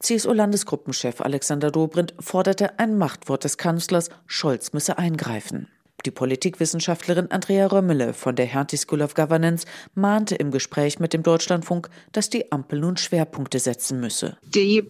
CSU-Landesgruppenchef 0.00 1.20
Alexander 1.20 1.70
Dobrindt 1.70 2.14
forderte 2.18 2.78
ein 2.78 2.96
Machtwort 2.96 3.44
des 3.44 3.58
Kanzlers, 3.58 4.10
Scholz 4.26 4.72
müsse 4.72 4.98
eingreifen. 4.98 5.68
Die 6.06 6.10
Politikwissenschaftlerin 6.10 7.30
Andrea 7.30 7.66
Römmele 7.66 8.12
von 8.12 8.36
der 8.36 8.44
Hertie 8.44 8.76
School 8.76 9.00
of 9.00 9.14
Governance 9.14 9.66
mahnte 9.94 10.34
im 10.34 10.50
Gespräch 10.50 10.98
mit 10.98 11.14
dem 11.14 11.22
Deutschlandfunk, 11.22 11.88
dass 12.12 12.28
die 12.28 12.52
Ampel 12.52 12.80
nun 12.80 12.98
Schwerpunkte 12.98 13.58
setzen 13.58 14.00
müsse. 14.00 14.36
Die 14.44 14.84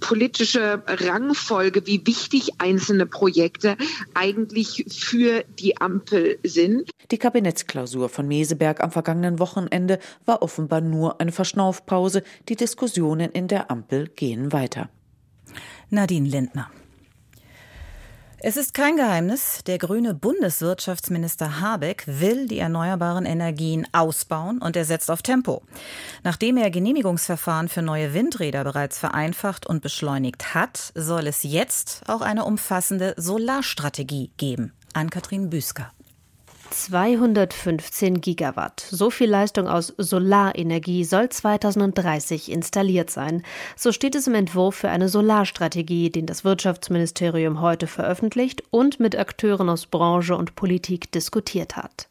politische 0.00 0.82
Rangfolge, 0.86 1.86
wie 1.86 2.06
wichtig 2.06 2.52
einzelne 2.58 3.04
Projekte 3.04 3.76
eigentlich 4.14 4.86
für 4.88 5.44
die 5.58 5.76
Ampel 5.80 6.38
sind. 6.44 6.88
Die 7.10 7.18
Kabinettsklausur 7.18 8.08
von 8.08 8.26
Meseberg 8.26 8.82
am 8.82 8.90
vergangenen 8.90 9.38
Wochenende 9.38 9.98
war 10.24 10.40
offenbar 10.40 10.80
nur 10.80 11.20
eine 11.20 11.32
Verschnaufpause. 11.32 12.22
Die 12.48 12.56
Diskussionen 12.56 13.30
in 13.32 13.48
der 13.48 13.70
Ampel 13.70 14.08
gehen 14.08 14.52
weiter. 14.52 14.88
Nadine 15.90 16.28
Lindner. 16.28 16.70
Es 18.46 18.58
ist 18.58 18.74
kein 18.74 18.96
Geheimnis, 18.96 19.64
der 19.64 19.78
grüne 19.78 20.12
Bundeswirtschaftsminister 20.12 21.62
Habeck 21.62 22.04
will 22.06 22.46
die 22.46 22.58
erneuerbaren 22.58 23.24
Energien 23.24 23.88
ausbauen 23.92 24.58
und 24.58 24.76
er 24.76 24.84
setzt 24.84 25.10
auf 25.10 25.22
Tempo. 25.22 25.62
Nachdem 26.24 26.58
er 26.58 26.70
Genehmigungsverfahren 26.70 27.70
für 27.70 27.80
neue 27.80 28.12
Windräder 28.12 28.62
bereits 28.62 28.98
vereinfacht 28.98 29.66
und 29.66 29.80
beschleunigt 29.80 30.54
hat, 30.54 30.92
soll 30.94 31.26
es 31.26 31.42
jetzt 31.42 32.02
auch 32.06 32.20
eine 32.20 32.44
umfassende 32.44 33.14
Solarstrategie 33.16 34.30
geben. 34.36 34.74
Ann-Kathrin 34.92 35.48
Büsker. 35.48 35.90
215 36.74 38.20
Gigawatt. 38.20 38.80
So 38.90 39.10
viel 39.10 39.30
Leistung 39.30 39.68
aus 39.68 39.94
Solarenergie 39.96 41.04
soll 41.04 41.28
2030 41.28 42.50
installiert 42.50 43.10
sein. 43.10 43.42
So 43.76 43.92
steht 43.92 44.14
es 44.14 44.26
im 44.26 44.34
Entwurf 44.34 44.74
für 44.74 44.88
eine 44.88 45.08
Solarstrategie, 45.08 46.10
den 46.10 46.26
das 46.26 46.44
Wirtschaftsministerium 46.44 47.60
heute 47.60 47.86
veröffentlicht 47.86 48.64
und 48.70 48.98
mit 48.98 49.16
Akteuren 49.16 49.68
aus 49.68 49.86
Branche 49.86 50.36
und 50.36 50.56
Politik 50.56 51.12
diskutiert 51.12 51.76
hat. 51.76 52.08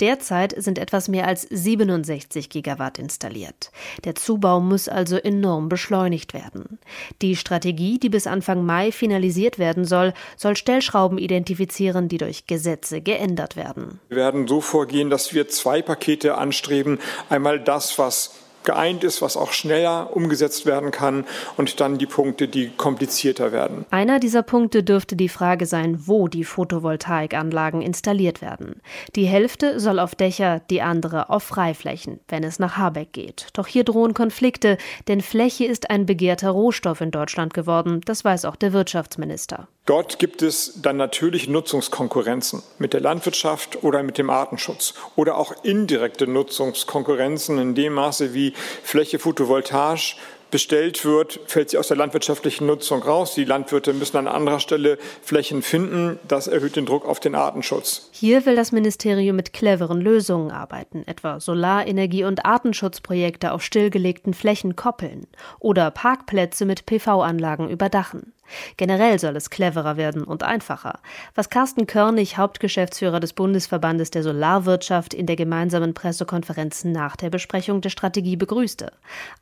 Derzeit 0.00 0.54
sind 0.56 0.78
etwas 0.78 1.08
mehr 1.08 1.26
als 1.26 1.42
67 1.42 2.50
Gigawatt 2.50 2.98
installiert. 2.98 3.70
Der 4.04 4.14
Zubau 4.14 4.60
muss 4.60 4.88
also 4.88 5.16
enorm 5.16 5.68
beschleunigt 5.68 6.34
werden. 6.34 6.78
Die 7.20 7.36
Strategie, 7.36 7.98
die 7.98 8.08
bis 8.08 8.26
Anfang 8.26 8.64
Mai 8.64 8.92
finalisiert 8.92 9.58
werden 9.58 9.84
soll, 9.84 10.12
soll 10.36 10.56
Stellschrauben 10.56 11.18
identifizieren, 11.18 12.08
die 12.08 12.18
durch 12.18 12.46
Gesetze 12.46 13.00
geändert 13.00 13.56
werden. 13.56 14.00
Wir 14.08 14.18
werden 14.18 14.46
so 14.46 14.60
vorgehen, 14.60 15.10
dass 15.10 15.34
wir 15.34 15.48
zwei 15.48 15.82
Pakete 15.82 16.36
anstreben. 16.36 16.98
Einmal 17.28 17.60
das, 17.60 17.98
was 17.98 18.34
geeint 18.64 19.04
ist, 19.04 19.22
was 19.22 19.36
auch 19.36 19.52
schneller 19.52 20.14
umgesetzt 20.14 20.66
werden 20.66 20.90
kann 20.90 21.24
und 21.56 21.80
dann 21.80 21.98
die 21.98 22.06
Punkte, 22.06 22.48
die 22.48 22.70
komplizierter 22.70 23.52
werden. 23.52 23.84
Einer 23.90 24.20
dieser 24.20 24.42
Punkte 24.42 24.82
dürfte 24.82 25.16
die 25.16 25.28
Frage 25.28 25.66
sein, 25.66 26.06
wo 26.06 26.28
die 26.28 26.44
Photovoltaikanlagen 26.44 27.82
installiert 27.82 28.42
werden. 28.42 28.80
Die 29.16 29.26
Hälfte 29.26 29.80
soll 29.80 29.98
auf 29.98 30.14
Dächer, 30.14 30.60
die 30.70 30.82
andere 30.82 31.30
auf 31.30 31.42
Freiflächen, 31.42 32.20
wenn 32.28 32.44
es 32.44 32.58
nach 32.58 32.76
Habeck 32.76 33.12
geht. 33.12 33.48
Doch 33.54 33.66
hier 33.66 33.84
drohen 33.84 34.14
Konflikte, 34.14 34.76
denn 35.08 35.20
Fläche 35.20 35.64
ist 35.64 35.90
ein 35.90 36.06
begehrter 36.06 36.50
Rohstoff 36.50 37.00
in 37.00 37.10
Deutschland 37.10 37.54
geworden, 37.54 38.00
das 38.04 38.24
weiß 38.24 38.44
auch 38.44 38.56
der 38.56 38.72
Wirtschaftsminister. 38.72 39.68
Dort 39.84 40.20
gibt 40.20 40.42
es 40.42 40.80
dann 40.80 40.96
natürlich 40.96 41.48
Nutzungskonkurrenzen 41.48 42.62
mit 42.78 42.92
der 42.92 43.00
Landwirtschaft 43.00 43.82
oder 43.82 44.04
mit 44.04 44.16
dem 44.16 44.30
Artenschutz 44.30 44.94
oder 45.16 45.36
auch 45.36 45.52
indirekte 45.64 46.28
Nutzungskonkurrenzen 46.28 47.58
in 47.58 47.74
dem 47.74 47.94
Maße, 47.94 48.32
wie 48.32 48.51
Fläche 48.82 49.18
photovoltaisch 49.18 50.16
bestellt 50.52 51.04
wird, 51.04 51.40
fällt 51.46 51.70
sie 51.70 51.78
aus 51.78 51.88
der 51.88 51.96
landwirtschaftlichen 51.96 52.66
Nutzung 52.66 53.02
raus. 53.02 53.34
Die 53.34 53.44
Landwirte 53.44 53.92
müssen 53.92 54.18
an 54.18 54.28
anderer 54.28 54.60
Stelle 54.60 54.98
Flächen 55.22 55.62
finden. 55.62 56.20
Das 56.28 56.46
erhöht 56.46 56.76
den 56.76 56.86
Druck 56.86 57.06
auf 57.06 57.18
den 57.18 57.34
Artenschutz. 57.34 58.10
Hier 58.12 58.46
will 58.46 58.54
das 58.54 58.70
Ministerium 58.70 59.34
mit 59.34 59.52
cleveren 59.52 60.00
Lösungen 60.00 60.52
arbeiten, 60.52 61.02
etwa 61.06 61.38
Solarenergie- 61.40 62.26
und 62.26 62.44
Artenschutzprojekte 62.44 63.52
auf 63.52 63.62
stillgelegten 63.62 64.34
Flächen 64.34 64.76
koppeln 64.76 65.26
oder 65.58 65.90
Parkplätze 65.90 66.66
mit 66.66 66.86
PV-Anlagen 66.86 67.68
überdachen. 67.68 68.34
Generell 68.76 69.18
soll 69.18 69.36
es 69.36 69.50
cleverer 69.50 69.96
werden 69.96 70.24
und 70.24 70.42
einfacher, 70.42 71.00
was 71.34 71.50
Carsten 71.50 71.86
Körnig, 71.86 72.38
Hauptgeschäftsführer 72.38 73.20
des 73.20 73.32
Bundesverbandes 73.32 74.10
der 74.10 74.22
Solarwirtschaft, 74.22 75.14
in 75.14 75.26
der 75.26 75.36
gemeinsamen 75.36 75.94
Pressekonferenz 75.94 76.84
nach 76.84 77.16
der 77.16 77.30
Besprechung 77.30 77.80
der 77.80 77.90
Strategie 77.90 78.36
begrüßte. 78.36 78.92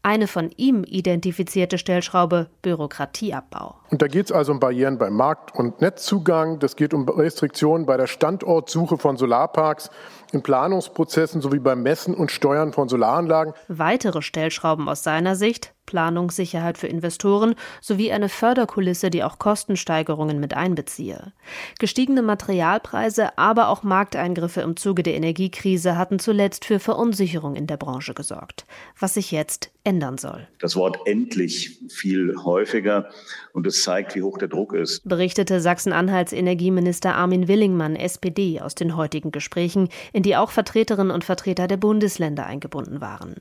Eine 0.02 0.26
von 0.26 0.50
ihm 0.56 0.84
identifizierte 0.84 1.78
Stellschraube 1.78 2.48
Bürokratieabbau. 2.62 3.76
Und 3.90 4.02
da 4.02 4.06
geht 4.06 4.26
es 4.26 4.32
also 4.32 4.52
um 4.52 4.60
Barrieren 4.60 4.98
beim 4.98 5.14
Markt- 5.14 5.54
und 5.54 5.80
Netzzugang, 5.80 6.58
das 6.58 6.76
geht 6.76 6.94
um 6.94 7.08
Restriktionen 7.08 7.86
bei 7.86 7.96
der 7.96 8.06
Standortsuche 8.06 8.98
von 8.98 9.16
Solarparks 9.16 9.90
in 10.32 10.42
Planungsprozessen 10.42 11.40
sowie 11.40 11.58
beim 11.58 11.82
Messen 11.82 12.14
und 12.14 12.30
Steuern 12.30 12.72
von 12.72 12.88
Solaranlagen. 12.88 13.54
Weitere 13.68 14.22
Stellschrauben 14.22 14.88
aus 14.88 15.02
seiner 15.02 15.34
Sicht 15.36 15.74
Planungssicherheit 15.90 16.78
für 16.78 16.86
Investoren 16.86 17.56
sowie 17.80 18.12
eine 18.12 18.28
Förderkulisse, 18.28 19.10
die 19.10 19.24
auch 19.24 19.40
Kostensteigerungen 19.40 20.38
mit 20.38 20.54
einbeziehe. 20.54 21.32
Gestiegene 21.80 22.22
Materialpreise, 22.22 23.36
aber 23.36 23.68
auch 23.68 23.82
Markteingriffe 23.82 24.60
im 24.60 24.76
Zuge 24.76 25.02
der 25.02 25.14
Energiekrise 25.14 25.98
hatten 25.98 26.20
zuletzt 26.20 26.64
für 26.64 26.78
Verunsicherung 26.78 27.56
in 27.56 27.66
der 27.66 27.76
Branche 27.76 28.14
gesorgt, 28.14 28.66
was 29.00 29.14
sich 29.14 29.32
jetzt 29.32 29.72
ändern 29.82 30.16
soll. 30.16 30.46
Das 30.60 30.76
Wort 30.76 30.98
endlich 31.06 31.80
viel 31.88 32.36
häufiger 32.44 33.08
und 33.52 33.66
es 33.66 33.82
zeigt, 33.82 34.14
wie 34.14 34.22
hoch 34.22 34.38
der 34.38 34.46
Druck 34.46 34.72
ist. 34.72 35.08
Berichtete 35.08 35.60
Sachsen-Anhalts 35.60 36.32
Energieminister 36.32 37.16
Armin 37.16 37.48
Willingmann, 37.48 37.96
SPD, 37.96 38.60
aus 38.60 38.76
den 38.76 38.96
heutigen 38.96 39.32
Gesprächen, 39.32 39.88
in 40.12 40.22
die 40.22 40.36
auch 40.36 40.52
Vertreterinnen 40.52 41.10
und 41.10 41.24
Vertreter 41.24 41.66
der 41.66 41.78
Bundesländer 41.78 42.46
eingebunden 42.46 43.00
waren. 43.00 43.36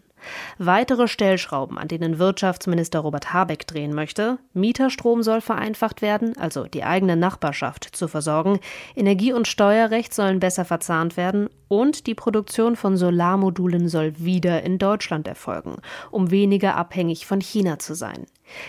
Weitere 0.57 1.07
Stellschrauben, 1.07 1.77
an 1.77 1.87
denen 1.87 2.19
Wirtschaftsminister 2.19 2.99
Robert 2.99 3.33
Habeck 3.33 3.67
drehen 3.67 3.93
möchte. 3.93 4.39
Mieterstrom 4.53 5.23
soll 5.23 5.41
vereinfacht 5.41 6.01
werden, 6.01 6.37
also 6.37 6.65
die 6.65 6.83
eigene 6.83 7.15
Nachbarschaft 7.15 7.85
zu 7.95 8.07
versorgen. 8.07 8.59
Energie- 8.95 9.33
und 9.33 9.47
Steuerrecht 9.47 10.13
sollen 10.13 10.39
besser 10.39 10.65
verzahnt 10.65 11.17
werden 11.17 11.49
und 11.67 12.07
die 12.07 12.15
Produktion 12.15 12.75
von 12.75 12.97
Solarmodulen 12.97 13.87
soll 13.87 14.13
wieder 14.17 14.63
in 14.63 14.77
Deutschland 14.77 15.27
erfolgen, 15.27 15.77
um 16.11 16.31
weniger 16.31 16.75
abhängig 16.75 17.25
von 17.25 17.41
China 17.41 17.79
zu 17.79 17.93
sein. 17.93 18.25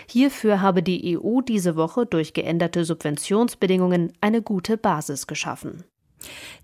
Hierfür 0.07 0.61
habe 0.61 0.83
die 0.83 1.17
EU 1.17 1.41
diese 1.41 1.75
Woche 1.75 2.05
durch 2.05 2.33
geänderte 2.33 2.85
Subventionsbedingungen 2.85 4.13
eine 4.21 4.41
gute 4.41 4.77
Basis 4.77 5.27
geschaffen. 5.27 5.83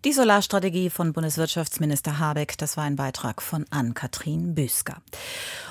Die 0.05 0.13
Solarstrategie 0.13 0.89
von 0.89 1.13
Bundeswirtschaftsminister 1.13 2.19
Habeck, 2.19 2.57
das 2.57 2.77
war 2.77 2.83
ein 2.83 2.95
Beitrag 2.95 3.41
von 3.41 3.65
Ann-Kathrin 3.71 4.55
Büsker. 4.55 4.97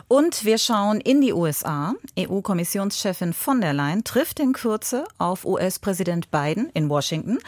Und 0.09 0.45
wir 0.45 0.59
schauen 0.59 1.01
in 1.01 1.21
die 1.21 1.33
USA. 1.33 1.95
EU-Kommissionschefin 2.19 3.33
von 3.33 3.61
der 3.61 3.73
Leyen 3.73 4.05
trifft 4.05 4.39
in 4.39 4.53
Kürze 4.53 5.05
auf 5.19 5.45
US-Präsident 5.45 6.31
Biden 6.31 6.71
in 6.75 6.89
Washington. 6.89 7.39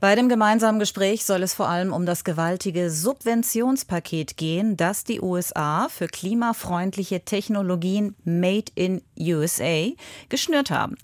Bei 0.00 0.14
dem 0.14 0.28
gemeinsamen 0.28 0.78
Gespräch 0.78 1.24
soll 1.24 1.42
es 1.42 1.54
vor 1.54 1.68
allem 1.68 1.92
um 1.92 2.04
das 2.04 2.24
gewaltige 2.24 2.90
Subventionspaket 2.90 4.36
gehen, 4.36 4.76
das 4.76 5.04
die 5.04 5.20
USA 5.20 5.88
für 5.88 6.06
klimafreundliche 6.06 7.24
Technologien 7.24 8.14
Made 8.24 8.72
in 8.74 9.02
USA 9.18 9.86
geschnürt 10.28 10.70
haben. 10.70 10.96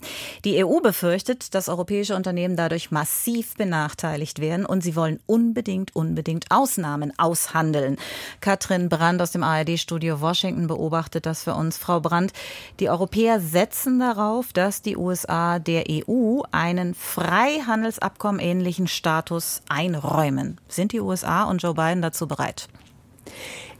Die 0.45 0.63
EU 0.63 0.79
befürchtet, 0.79 1.55
dass 1.55 1.69
europäische 1.69 2.15
Unternehmen 2.15 2.55
dadurch 2.55 2.91
massiv 2.91 3.55
benachteiligt 3.55 4.39
werden 4.39 4.65
und 4.65 4.78
sie 4.81 4.95
wollen 4.95 5.19
unbedingt, 5.25 5.95
unbedingt 5.95 6.45
Ausnahmen 6.49 7.13
aushandeln. 7.17 7.97
Katrin 8.41 8.89
Brandt 8.89 9.21
aus 9.21 9.31
dem 9.31 9.43
ARD-Studio 9.43 10.21
Washington 10.21 10.67
beobachtet 10.67 11.25
das 11.25 11.43
für 11.43 11.53
uns. 11.53 11.77
Frau 11.77 11.99
Brandt, 11.99 12.33
die 12.79 12.89
Europäer 12.89 13.39
setzen 13.39 13.99
darauf, 13.99 14.53
dass 14.53 14.81
die 14.81 14.97
USA 14.97 15.59
der 15.59 15.85
EU 15.89 16.41
einen 16.51 16.93
Freihandelsabkommen 16.93 18.39
ähnlichen 18.39 18.87
Status 18.87 19.61
einräumen. 19.69 20.59
Sind 20.67 20.91
die 20.91 21.01
USA 21.01 21.43
und 21.43 21.61
Joe 21.61 21.73
Biden 21.73 22.01
dazu 22.01 22.27
bereit? 22.27 22.67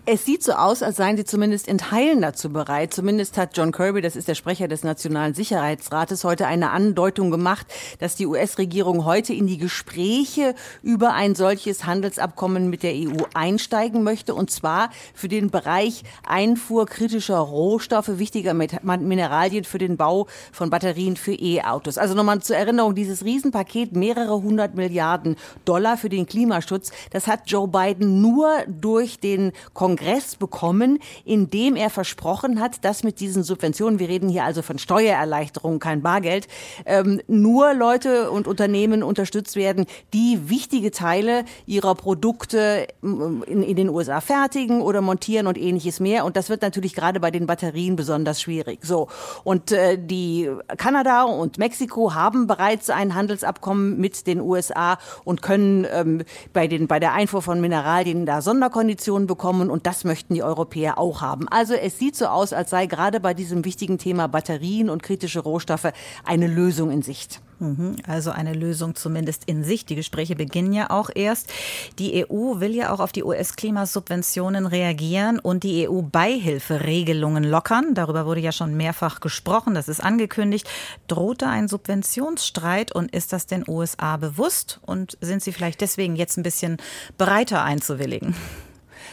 Es 0.05 0.25
sieht 0.25 0.41
so 0.41 0.53
aus, 0.53 0.81
als 0.81 0.95
seien 0.95 1.17
sie 1.17 1.23
zumindest 1.23 1.67
in 1.67 1.77
Teilen 1.77 2.21
dazu 2.21 2.51
bereit. 2.51 2.93
Zumindest 2.95 3.37
hat 3.37 3.55
John 3.55 3.71
Kirby, 3.71 4.01
das 4.01 4.15
ist 4.15 4.27
der 4.27 4.33
Sprecher 4.33 4.67
des 4.67 4.83
Nationalen 4.83 5.35
Sicherheitsrates, 5.35 6.23
heute 6.23 6.47
eine 6.47 6.71
Andeutung 6.71 7.29
gemacht, 7.29 7.67
dass 7.99 8.15
die 8.15 8.25
US-Regierung 8.25 9.05
heute 9.05 9.33
in 9.33 9.45
die 9.45 9.59
Gespräche 9.59 10.55
über 10.81 11.13
ein 11.13 11.35
solches 11.35 11.85
Handelsabkommen 11.85 12.71
mit 12.71 12.81
der 12.81 12.93
EU 12.93 13.23
einsteigen 13.35 14.01
möchte. 14.01 14.33
Und 14.33 14.49
zwar 14.49 14.89
für 15.13 15.27
den 15.27 15.51
Bereich 15.51 16.03
Einfuhr 16.25 16.87
kritischer 16.87 17.37
Rohstoffe, 17.37 18.17
wichtiger 18.17 18.55
Mineralien 18.55 19.63
für 19.63 19.77
den 19.77 19.95
Bau 19.95 20.25
von 20.51 20.71
Batterien 20.71 21.17
für 21.17 21.33
E-Autos. 21.33 21.99
Also 21.99 22.15
nochmal 22.15 22.41
zur 22.41 22.55
Erinnerung, 22.55 22.95
dieses 22.95 23.23
Riesenpaket, 23.25 23.95
mehrere 23.95 24.41
hundert 24.41 24.73
Milliarden 24.73 25.35
Dollar 25.65 25.97
für 25.97 26.09
den 26.09 26.25
Klimaschutz, 26.25 26.91
das 27.11 27.27
hat 27.27 27.41
Joe 27.45 27.67
Biden 27.67 28.21
nur 28.21 28.49
durch 28.67 29.19
den 29.19 29.51
Kongress 29.73 29.88
Kongress 29.89 30.35
bekommen, 30.35 30.99
in 31.25 31.49
dem 31.49 31.75
er 31.75 31.89
versprochen 31.89 32.59
hat, 32.59 32.85
dass 32.85 33.03
mit 33.03 33.19
diesen 33.19 33.41
Subventionen, 33.41 33.97
wir 33.97 34.07
reden 34.07 34.29
hier 34.29 34.43
also 34.43 34.61
von 34.61 34.77
Steuererleichterungen, 34.77 35.79
kein 35.79 36.03
Bargeld, 36.03 36.47
ähm, 36.85 37.21
nur 37.27 37.73
Leute 37.73 38.29
und 38.29 38.47
Unternehmen 38.47 39.01
unterstützt 39.01 39.55
werden, 39.55 39.87
die 40.13 40.47
wichtige 40.47 40.91
Teile 40.91 41.43
ihrer 41.65 41.95
Produkte 41.95 42.87
in, 43.01 43.63
in 43.63 43.75
den 43.75 43.89
USA 43.89 44.21
fertigen 44.21 44.81
oder 44.81 45.01
montieren 45.01 45.47
und 45.47 45.57
ähnliches 45.57 45.99
mehr. 45.99 46.23
Und 46.23 46.37
das 46.37 46.49
wird 46.49 46.61
natürlich 46.61 46.93
gerade 46.93 47.19
bei 47.19 47.31
den 47.31 47.47
Batterien 47.47 47.95
besonders 47.95 48.41
schwierig. 48.41 48.85
So. 48.85 49.07
Und 49.43 49.71
äh, 49.71 49.97
die 49.97 50.51
Kanada 50.77 51.23
und 51.23 51.57
Mexiko 51.57 52.13
haben 52.13 52.45
bereits 52.45 52.91
ein 52.91 53.15
Handelsabkommen 53.15 53.99
mit 53.99 54.27
den 54.27 54.39
USA 54.39 54.99
und 55.23 55.41
können 55.41 55.87
ähm, 55.91 56.23
bei, 56.53 56.67
den, 56.67 56.87
bei 56.87 56.99
der 56.99 57.13
Einfuhr 57.13 57.41
von 57.41 57.59
Mineralien 57.59 58.27
da 58.27 58.43
Sonderkonditionen 58.43 59.25
bekommen. 59.25 59.71
Und 59.71 59.78
das 59.85 60.03
möchten 60.03 60.33
die 60.33 60.43
Europäer 60.43 60.97
auch 60.97 61.21
haben. 61.21 61.47
Also 61.49 61.73
es 61.73 61.97
sieht 61.99 62.15
so 62.15 62.27
aus, 62.27 62.53
als 62.53 62.69
sei 62.69 62.85
gerade 62.85 63.19
bei 63.19 63.33
diesem 63.33 63.65
wichtigen 63.65 63.97
Thema 63.97 64.27
Batterien 64.27 64.89
und 64.89 65.03
kritische 65.03 65.39
Rohstoffe 65.39 65.91
eine 66.25 66.47
Lösung 66.47 66.91
in 66.91 67.01
Sicht. 67.01 67.41
Mhm. 67.59 67.97
Also 68.07 68.31
eine 68.31 68.53
Lösung 68.53 68.95
zumindest 68.95 69.43
in 69.45 69.63
Sicht. 69.63 69.89
Die 69.89 69.95
Gespräche 69.95 70.35
beginnen 70.35 70.73
ja 70.73 70.89
auch 70.89 71.09
erst. 71.13 71.51
Die 71.99 72.25
EU 72.25 72.59
will 72.59 72.73
ja 72.73 72.91
auch 72.93 72.99
auf 72.99 73.11
die 73.11 73.23
US-Klimasubventionen 73.23 74.65
reagieren 74.65 75.39
und 75.39 75.63
die 75.63 75.87
EU-Beihilferegelungen 75.87 77.43
lockern. 77.43 77.93
Darüber 77.93 78.25
wurde 78.25 78.39
ja 78.41 78.51
schon 78.51 78.75
mehrfach 78.75 79.19
gesprochen. 79.19 79.73
Das 79.73 79.89
ist 79.89 80.01
angekündigt. 80.01 80.69
Droht 81.07 81.41
da 81.41 81.49
ein 81.49 81.67
Subventionsstreit 81.67 82.93
und 82.93 83.13
ist 83.13 83.33
das 83.33 83.45
den 83.45 83.65
USA 83.67 84.17
bewusst? 84.17 84.79
Und 84.85 85.17
sind 85.21 85.43
sie 85.43 85.51
vielleicht 85.51 85.81
deswegen 85.81 86.15
jetzt 86.15 86.37
ein 86.37 86.43
bisschen 86.43 86.77
bereiter 87.17 87.63
einzuwilligen? 87.63 88.35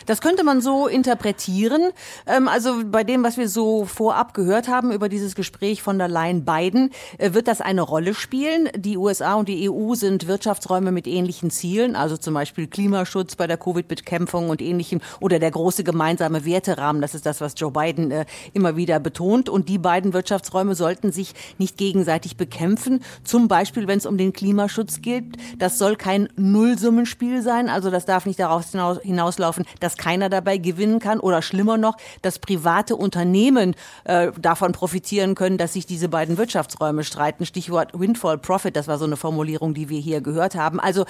Das 0.07 0.21
könnte 0.21 0.45
man 0.45 0.61
so 0.61 0.87
interpretieren. 0.87 1.90
Ähm, 2.27 2.49
also 2.49 2.83
bei 2.85 3.05
dem, 3.05 3.23
was 3.25 3.37
wir 3.37 3.49
so 3.49 3.85
vorab 3.85 4.35
gehört 4.35 4.69
haben 4.69 4.92
über 4.92 5.09
dieses 5.09 5.35
Gespräch 5.35 5.83
von 5.83 5.99
der 5.99 6.09
Leyen 6.09 6.45
Biden, 6.45 6.90
äh, 7.19 7.35
wird 7.35 7.49
das 7.49 7.61
eine 7.61 7.83
Rolle 7.83 8.14
spielen. 8.14 8.69
Die 8.77 8.97
USA 8.97 9.35
und 9.35 9.49
die 9.49 9.69
EU 9.69 9.95
sind 9.95 10.27
Wirtschaftsräume 10.27 10.92
mit 10.92 11.07
ähnlichen 11.07 11.51
Zielen, 11.51 11.97
also 11.97 12.16
zum 12.16 12.35
Beispiel 12.35 12.66
Klimaschutz 12.69 13.37
bei 13.37 13.47
der 13.47 13.59
Covid-Bekämpfung 13.59 14.49
und 14.49 14.62
ähnlichem 14.62 15.01
oder 15.21 15.38
der 15.38 15.51
große 15.51 15.85
gemeinsame 15.85 16.45
Werterahmen. 16.45 17.03
Das 17.03 17.14
ist 17.14 17.27
das, 17.27 17.40
was 17.40 17.55
Joe 17.57 17.73
Biden 17.73 18.11
äh, 18.11 18.25
immer 18.53 18.77
wieder 18.77 19.01
betont. 19.01 19.49
Und 19.49 19.69
die 19.69 19.79
beiden 19.79 20.12
Wirtschaftsräume 20.12 20.75
sollten 20.75 21.12
sich 21.12 21.35
nicht 21.59 21.77
gegenseitig 21.77 22.37
bekämpfen. 22.37 23.03
Zum 23.25 23.49
Beispiel, 23.49 23.88
wenn 23.88 23.99
es 23.99 24.07
um 24.07 24.16
den 24.16 24.33
Klimaschutz 24.33 25.03
geht. 25.03 25.25
Das 25.59 25.79
soll 25.79 25.97
kein 25.97 26.29
Nullsummenspiel 26.37 27.42
sein. 27.42 27.69
Also 27.69 27.90
das 27.90 28.07
darf 28.07 28.27
nicht 28.27 28.38
darauf 28.38 28.64
hinauslaufen, 29.03 29.64
dass 29.81 29.96
keiner 29.97 30.29
dabei 30.29 30.59
gewinnen 30.59 30.99
kann 30.99 31.21
oder 31.21 31.43
schlimmer 31.43 31.77
noch, 31.77 31.97
dass 32.23 32.39
private 32.39 32.97
Unternehmen 32.97 33.75
äh, 34.05 34.33
davon 34.39 34.73
profitieren 34.73 35.35
können, 35.35 35.59
dass 35.59 35.73
sich 35.73 35.87
diese 35.87 36.09
beiden 36.09 36.39
Wirtschaftsräume 36.39 37.05
streiten. 37.05 37.47
Stichwort 37.47 37.99
Windfall 37.99 38.39
Profit, 38.39 38.77
das 38.77 38.89
war 38.89 38.99
so 38.99 39.05
eine 39.05 39.17
Formulierung, 39.17 39.75
die 39.75 39.89
wir 39.89 40.01
hier 40.01 40.21
gehört 40.21 40.55
haben. 40.55 40.81
Also 40.81 41.05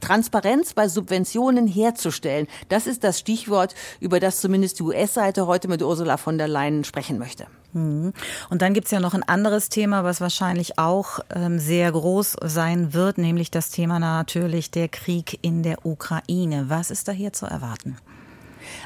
Transparenz 0.00 0.74
bei 0.74 0.88
Subventionen 0.88 1.66
herzustellen, 1.66 2.46
das 2.68 2.86
ist 2.86 3.04
das 3.04 3.18
Stichwort, 3.18 3.74
über 4.00 4.20
das 4.20 4.40
zumindest 4.40 4.78
die 4.78 4.84
US-Seite 4.84 5.46
heute 5.46 5.68
mit 5.68 5.82
Ursula 5.82 6.16
von 6.16 6.38
der 6.38 6.48
Leyen 6.48 6.84
sprechen 6.84 7.18
möchte. 7.18 7.46
Mhm. 7.72 8.12
Und 8.50 8.62
dann 8.62 8.74
gibt's 8.74 8.90
ja 8.90 9.00
noch 9.00 9.14
ein 9.14 9.22
anderes 9.22 9.68
Thema, 9.68 10.04
was 10.04 10.20
wahrscheinlich 10.20 10.78
auch 10.78 11.20
ähm, 11.34 11.58
sehr 11.58 11.90
groß 11.90 12.36
sein 12.44 12.92
wird, 12.92 13.18
nämlich 13.18 13.50
das 13.50 13.70
Thema 13.70 13.98
natürlich 13.98 14.70
der 14.70 14.88
Krieg 14.88 15.38
in 15.42 15.62
der 15.62 15.84
Ukraine. 15.86 16.66
Was 16.68 16.90
ist 16.90 17.08
da 17.08 17.12
hier 17.12 17.32
zu 17.32 17.46
erwarten? 17.46 17.96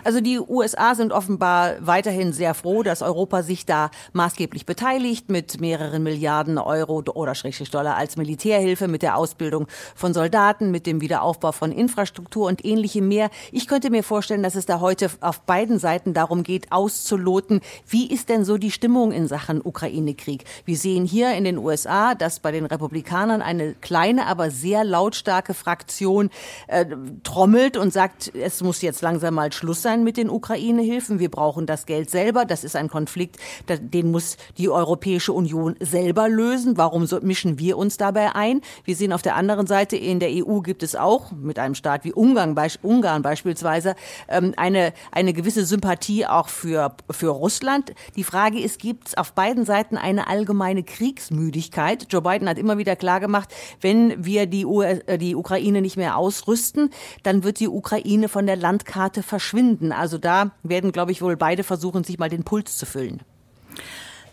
Also 0.05 0.21
die 0.21 0.39
USA 0.39 0.95
sind 0.95 1.13
offenbar 1.13 1.75
weiterhin 1.81 2.33
sehr 2.33 2.55
froh, 2.55 2.83
dass 2.83 3.03
Europa 3.03 3.43
sich 3.43 3.67
da 3.67 3.91
maßgeblich 4.13 4.67
beteiligt 4.67 5.31
mit 5.31 5.61
mehreren 5.61 6.03
Milliarden 6.03 6.59
Euro 6.59 7.03
oder 7.15 7.35
Schrägstrich 7.35 7.71
Dollar 7.71 7.97
als 7.97 8.17
Militärhilfe, 8.17 8.89
mit 8.89 9.03
der 9.03 9.17
Ausbildung 9.17 9.67
von 9.95 10.15
Soldaten, 10.15 10.71
mit 10.71 10.87
dem 10.87 11.01
Wiederaufbau 11.01 11.53
von 11.53 11.73
Infrastruktur 11.73 12.47
und 12.47 12.65
ähnlichem 12.65 13.09
mehr. 13.09 13.31
Ich 13.53 13.67
könnte 13.67 13.91
mir 13.91 14.03
vorstellen, 14.03 14.43
dass 14.43 14.55
es 14.55 14.67
da 14.67 14.81
heute 14.81 15.11
auf 15.21 15.41
beiden 15.41 15.79
Seiten 15.79 16.15
darum 16.15 16.43
geht, 16.43 16.73
auszuloten, 16.73 17.61
wie 17.89 18.11
ist 18.11 18.29
denn 18.29 18.45
so 18.45 18.57
die 18.59 18.71
Stimmung 18.71 19.13
in 19.13 19.29
Sachen 19.29 19.61
Ukraine-Krieg. 19.65 20.45
Wir 20.65 20.77
sehen 20.77 21.05
hier 21.05 21.35
in 21.35 21.45
den 21.45 21.59
USA, 21.59 22.15
dass 22.15 22.41
bei 22.41 22.53
den 22.53 22.67
Republikanern 22.67 23.43
eine 23.43 23.75
kleine, 23.75 24.27
aber 24.27 24.51
sehr 24.51 24.85
lautstarke 24.85 25.55
Fraktion 25.55 26.31
äh, 26.69 26.87
trommelt 27.23 27.77
und 27.77 27.93
sagt, 27.93 28.35
es 28.35 28.63
muss 28.63 28.83
jetzt 28.83 29.03
langsam 29.03 29.35
mal 29.35 29.53
Schluss 29.53 29.86
sein 29.87 30.03
mit 30.03 30.17
den 30.17 30.31
Ukraine-Hilfen. 30.31 31.21
Wir 31.21 31.31
brauchen 31.31 31.65
das 31.65 31.87
Geld 31.87 32.11
selber. 32.11 32.45
Das 32.45 32.65
ist 32.65 32.75
ein 32.75 32.89
Konflikt, 32.89 33.37
den 33.69 34.11
muss 34.11 34.37
die 34.59 34.69
Europäische 34.69 35.33
Union 35.33 35.77
selber 35.79 36.29
lösen. 36.29 36.77
Warum 36.77 37.07
mischen 37.23 37.61
wir 37.61 37.79
uns 37.79 37.97
dabei 37.97 38.35
ein? 38.35 38.63
Wir 38.85 38.97
sehen 38.97 39.13
auf 39.13 39.23
der 39.23 39.37
anderen 39.37 39.69
Seite, 39.69 39.97
in 39.97 40.19
der 40.19 40.31
EU 40.33 40.59
gibt 40.59 40.83
es 40.83 40.97
auch 40.97 41.31
mit 41.31 41.61
einem 41.61 41.77
Staat 41.77 42.03
wie 42.03 42.13
Ungarn, 42.13 42.57
Ungarn 42.83 43.23
beispielsweise 43.23 43.95
ähm, 44.29 44.55
eine, 44.57 44.93
eine 45.13 45.33
gewisse 45.33 45.65
Sympathie 45.65 46.27
auch 46.27 46.49
für, 46.49 46.97
für 47.09 47.29
Russland. 47.29 47.95
Die 48.17 48.25
Frage 48.25 48.59
ist, 48.59 48.81
gibt 48.81 49.07
es 49.07 49.17
auf 49.17 49.35
beiden 49.35 49.65
Seiten 49.65 49.97
eine 49.97 50.27
allgemeine 50.27 50.83
Kriegsmüdigkeit? 50.83 52.09
Joe 52.11 52.23
Biden 52.23 52.49
hat 52.49 52.59
immer 52.59 52.77
wieder 52.77 52.97
klargemacht, 52.97 53.55
wenn 53.81 54.25
wir 54.25 54.47
die, 54.47 54.67
US, 54.67 54.99
äh, 55.07 55.17
die 55.17 55.37
Ukraine 55.37 55.81
nicht 55.81 55.97
mehr 55.97 56.17
ausrüsten, 56.17 56.91
dann 57.23 57.45
wird 57.45 57.61
die 57.61 57.69
Ukraine 57.69 58.29
von 58.29 58.47
der 58.47 58.57
Landkarte 58.57 59.23
verschwinden 59.23 59.76
finden. 59.77 59.93
Also 59.93 60.19
da 60.19 60.53
werden, 60.63 60.93
glaube 60.93 61.13
ich, 61.13 61.23
wohl 61.23 61.37
beide 61.37 61.65
versuchen, 61.65 62.05
sich 62.05 62.19
mal 62.19 62.29
den 62.29 62.45
Puls 62.45 62.77
zu 62.77 62.87
füllen. 62.87 63.23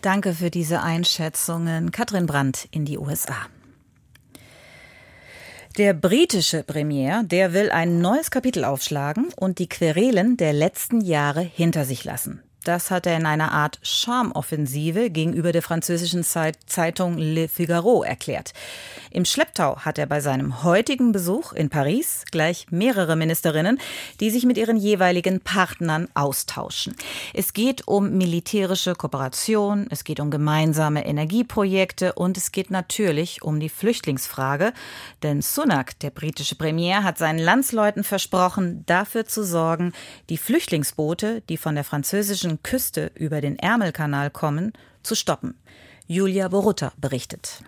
Danke 0.00 0.34
für 0.34 0.50
diese 0.50 0.82
Einschätzungen. 0.82 1.90
Katrin 1.90 2.26
Brandt 2.26 2.68
in 2.70 2.84
die 2.84 2.98
USA. 2.98 3.36
Der 5.76 5.92
britische 5.92 6.62
Premier, 6.62 7.24
der 7.24 7.52
will 7.52 7.70
ein 7.70 8.00
neues 8.00 8.30
Kapitel 8.30 8.64
aufschlagen 8.64 9.32
und 9.36 9.58
die 9.58 9.68
Querelen 9.68 10.36
der 10.36 10.52
letzten 10.52 11.00
Jahre 11.00 11.40
hinter 11.40 11.84
sich 11.84 12.04
lassen. 12.04 12.42
Das 12.64 12.90
hat 12.90 13.06
er 13.06 13.16
in 13.18 13.26
einer 13.26 13.52
Art 13.52 13.78
Charmoffensive 13.82 15.10
gegenüber 15.10 15.52
der 15.52 15.62
französischen 15.62 16.24
Zeitung 16.24 17.18
Le 17.18 17.46
Figaro 17.46 18.02
erklärt. 18.02 18.54
Im 19.10 19.26
Schlepptau 19.26 19.76
hat 19.76 19.98
er 19.98 20.06
bei 20.06 20.20
seinem 20.20 20.64
heutigen 20.64 21.12
Besuch 21.12 21.52
in 21.52 21.68
Paris 21.68 22.24
gleich 22.30 22.66
mehrere 22.70 23.16
Ministerinnen, 23.16 23.78
die 24.18 24.30
sich 24.30 24.44
mit 24.44 24.56
ihren 24.56 24.76
jeweiligen 24.76 25.40
Partnern 25.40 26.08
austauschen. 26.14 26.96
Es 27.34 27.52
geht 27.52 27.86
um 27.86 28.16
militärische 28.16 28.94
Kooperation, 28.94 29.86
es 29.90 30.02
geht 30.02 30.18
um 30.18 30.30
gemeinsame 30.30 31.06
Energieprojekte 31.06 32.14
und 32.14 32.38
es 32.38 32.50
geht 32.50 32.70
natürlich 32.70 33.42
um 33.42 33.60
die 33.60 33.68
Flüchtlingsfrage. 33.68 34.72
Denn 35.22 35.42
Sunak, 35.42 35.98
der 36.00 36.10
britische 36.10 36.56
Premier, 36.56 37.04
hat 37.04 37.18
seinen 37.18 37.38
Landsleuten 37.38 38.04
versprochen, 38.04 38.84
dafür 38.86 39.26
zu 39.26 39.44
sorgen, 39.44 39.92
die 40.30 40.38
Flüchtlingsboote, 40.38 41.42
die 41.48 41.58
von 41.58 41.74
der 41.74 41.84
französischen 41.84 42.53
Küste 42.62 43.10
über 43.14 43.40
den 43.40 43.58
Ärmelkanal 43.58 44.30
kommen, 44.30 44.72
zu 45.02 45.14
stoppen. 45.14 45.58
Julia 46.06 46.48
Borutta 46.48 46.92
berichtet. 46.98 47.62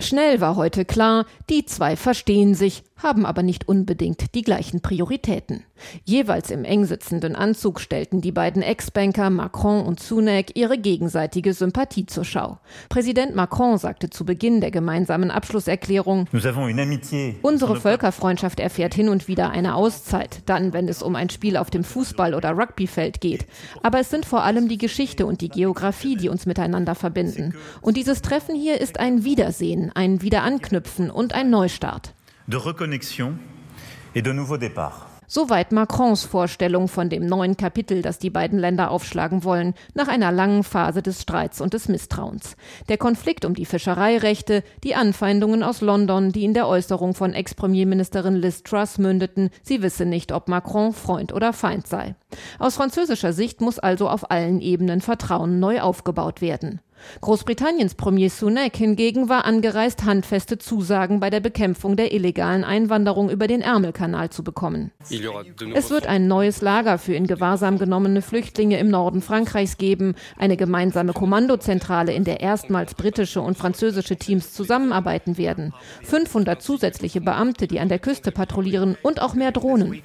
Schnell 0.00 0.40
war 0.40 0.56
heute 0.56 0.84
klar, 0.84 1.24
die 1.48 1.64
zwei 1.64 1.96
verstehen 1.96 2.54
sich, 2.54 2.82
haben 2.96 3.24
aber 3.24 3.42
nicht 3.42 3.68
unbedingt 3.68 4.34
die 4.34 4.42
gleichen 4.42 4.80
Prioritäten. 4.80 5.64
Jeweils 6.04 6.50
im 6.50 6.64
eng 6.64 6.84
sitzenden 6.84 7.36
Anzug 7.36 7.80
stellten 7.80 8.20
die 8.20 8.32
beiden 8.32 8.62
Ex-Banker 8.62 9.30
Macron 9.30 9.84
und 9.84 10.00
Sunak 10.00 10.56
ihre 10.56 10.78
gegenseitige 10.78 11.52
Sympathie 11.52 12.06
zur 12.06 12.24
Schau. 12.24 12.58
Präsident 12.88 13.34
Macron 13.34 13.78
sagte 13.78 14.10
zu 14.10 14.24
Beginn 14.24 14.60
der 14.60 14.70
gemeinsamen 14.70 15.30
Abschlusserklärung, 15.30 16.28
unsere 17.42 17.76
Völkerfreundschaft 17.76 18.60
erfährt 18.60 18.94
hin 18.94 19.08
und 19.08 19.28
wieder 19.28 19.50
eine 19.50 19.74
Auszeit, 19.74 20.42
dann, 20.46 20.72
wenn 20.72 20.88
es 20.88 21.02
um 21.02 21.16
ein 21.16 21.30
Spiel 21.30 21.56
auf 21.56 21.70
dem 21.70 21.82
Fußball- 21.82 22.34
oder 22.34 22.52
Rugbyfeld 22.52 23.20
geht. 23.20 23.46
Aber 23.82 24.00
es 24.00 24.10
sind 24.10 24.26
vor 24.26 24.44
allem 24.44 24.68
die 24.68 24.78
Geschichte 24.78 25.26
und 25.26 25.40
die 25.40 25.48
Geografie, 25.48 26.16
die 26.16 26.28
uns 26.28 26.46
miteinander 26.46 26.94
verbinden. 26.94 27.54
Und 27.80 27.96
dieses 27.96 28.22
Treffen 28.22 28.54
hier 28.54 28.80
ist 28.80 29.00
ein 29.00 29.24
Wiedersehen, 29.24 29.90
ein 29.94 30.22
Wiederanknüpfen 30.22 31.10
und 31.10 31.34
ein 31.34 31.50
Neustart 31.50 32.14
de 32.46 32.58
reconnexion 32.58 33.38
et 34.14 34.22
de 34.22 34.32
nouveaux 34.32 34.58
départs. 34.58 35.13
Soweit 35.26 35.72
Macrons 35.72 36.24
Vorstellung 36.24 36.88
von 36.88 37.08
dem 37.08 37.26
neuen 37.26 37.56
Kapitel, 37.56 38.02
das 38.02 38.18
die 38.18 38.30
beiden 38.30 38.58
Länder 38.58 38.90
aufschlagen 38.90 39.44
wollen, 39.44 39.74
nach 39.94 40.08
einer 40.08 40.32
langen 40.32 40.64
Phase 40.64 41.02
des 41.02 41.22
Streits 41.22 41.60
und 41.60 41.74
des 41.74 41.88
Misstrauens. 41.88 42.56
Der 42.88 42.98
Konflikt 42.98 43.44
um 43.44 43.54
die 43.54 43.66
Fischereirechte, 43.66 44.62
die 44.82 44.94
Anfeindungen 44.94 45.62
aus 45.62 45.80
London, 45.80 46.32
die 46.32 46.44
in 46.44 46.54
der 46.54 46.68
Äußerung 46.68 47.14
von 47.14 47.32
Ex-Premierministerin 47.32 48.36
Liz 48.36 48.62
Truss 48.62 48.98
mündeten, 48.98 49.50
sie 49.62 49.82
wisse 49.82 50.04
nicht, 50.04 50.32
ob 50.32 50.48
Macron 50.48 50.92
Freund 50.92 51.32
oder 51.32 51.52
Feind 51.52 51.86
sei. 51.86 52.14
Aus 52.58 52.76
französischer 52.76 53.32
Sicht 53.32 53.60
muss 53.60 53.78
also 53.78 54.08
auf 54.08 54.30
allen 54.30 54.60
Ebenen 54.60 55.00
Vertrauen 55.00 55.60
neu 55.60 55.80
aufgebaut 55.80 56.40
werden. 56.40 56.80
Großbritanniens 57.20 57.94
Premier 57.94 58.30
Sunak 58.30 58.76
hingegen 58.76 59.28
war 59.28 59.44
angereist, 59.44 60.04
handfeste 60.04 60.58
Zusagen 60.58 61.20
bei 61.20 61.30
der 61.30 61.40
Bekämpfung 61.40 61.96
der 61.96 62.12
illegalen 62.12 62.64
Einwanderung 62.64 63.30
über 63.30 63.46
den 63.46 63.60
Ärmelkanal 63.60 64.30
zu 64.30 64.44
bekommen. 64.44 64.90
Es 65.74 65.90
wird 65.90 66.06
ein 66.06 66.28
neues 66.28 66.62
Lager 66.62 66.98
für 66.98 67.14
in 67.14 67.26
Gewahrsam 67.26 67.78
genommene 67.78 68.22
Flüchtlinge 68.22 68.78
im 68.78 68.88
Norden 68.90 69.22
Frankreichs 69.22 69.78
geben, 69.78 70.14
eine 70.36 70.56
gemeinsame 70.56 71.12
Kommandozentrale, 71.12 72.12
in 72.12 72.24
der 72.24 72.40
erstmals 72.40 72.94
britische 72.94 73.40
und 73.40 73.56
französische 73.56 74.16
Teams 74.16 74.52
zusammenarbeiten 74.52 75.38
werden, 75.38 75.72
500 76.02 76.60
zusätzliche 76.62 77.20
Beamte, 77.20 77.66
die 77.66 77.80
an 77.80 77.88
der 77.88 77.98
Küste 77.98 78.32
patrouillieren 78.32 78.96
und 79.02 79.20
auch 79.20 79.34
mehr 79.34 79.52
Drohnen. 79.52 80.02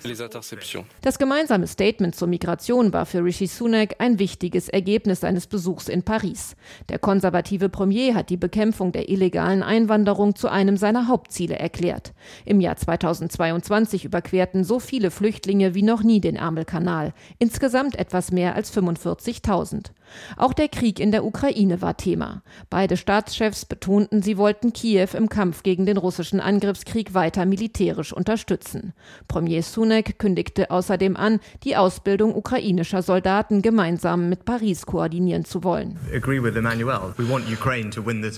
Das 1.01 1.19
gemeinsame 1.19 1.67
Statement 1.67 2.15
zur 2.15 2.27
Migration 2.27 2.93
war 2.93 3.05
für 3.05 3.23
Rishi 3.23 3.47
Sunak 3.47 3.95
ein 3.99 4.19
wichtiges 4.19 4.69
Ergebnis 4.69 5.21
seines 5.21 5.47
Besuchs 5.47 5.89
in 5.89 6.03
Paris. 6.03 6.55
Der 6.89 6.97
konservative 6.97 7.69
Premier 7.69 8.15
hat 8.15 8.31
die 8.31 8.37
Bekämpfung 8.37 8.91
der 8.91 9.09
illegalen 9.09 9.61
Einwanderung 9.61 10.35
zu 10.35 10.49
einem 10.49 10.75
seiner 10.75 11.07
Hauptziele 11.07 11.57
erklärt. 11.57 12.13
Im 12.45 12.59
Jahr 12.59 12.75
2022 12.75 14.05
überquerten 14.05 14.63
so 14.63 14.79
viele 14.79 15.11
Flüchtlinge 15.11 15.75
wie 15.75 15.83
noch 15.83 16.01
nie 16.01 16.19
den 16.19 16.35
Ärmelkanal, 16.35 17.13
insgesamt 17.37 17.95
etwas 17.95 18.31
mehr 18.31 18.55
als 18.55 18.75
45.000. 18.75 19.91
Auch 20.37 20.53
der 20.53 20.67
Krieg 20.67 20.99
in 20.99 21.11
der 21.11 21.25
Ukraine 21.25 21.81
war 21.81 21.97
Thema. 21.97 22.41
Beide 22.69 22.97
Staatschefs 22.97 23.65
betonten, 23.65 24.21
sie 24.21 24.37
wollten 24.37 24.73
Kiew 24.73 25.09
im 25.13 25.29
Kampf 25.29 25.63
gegen 25.63 25.85
den 25.85 25.97
russischen 25.97 26.39
Angriffskrieg 26.39 27.13
weiter 27.13 27.45
militärisch 27.45 28.13
unterstützen. 28.13 28.93
Premier 29.27 29.63
Sunak 29.63 30.19
kündigte 30.19 30.71
außerdem 30.71 31.15
an, 31.15 31.39
die 31.63 31.75
Ausbildung 31.75 32.35
ukrainischer 32.35 33.01
Soldaten 33.01 33.61
gemeinsam 33.61 34.29
mit 34.29 34.45
Paris 34.45 34.85
koordinieren 34.85 35.45
zu 35.45 35.63
wollen. 35.63 35.97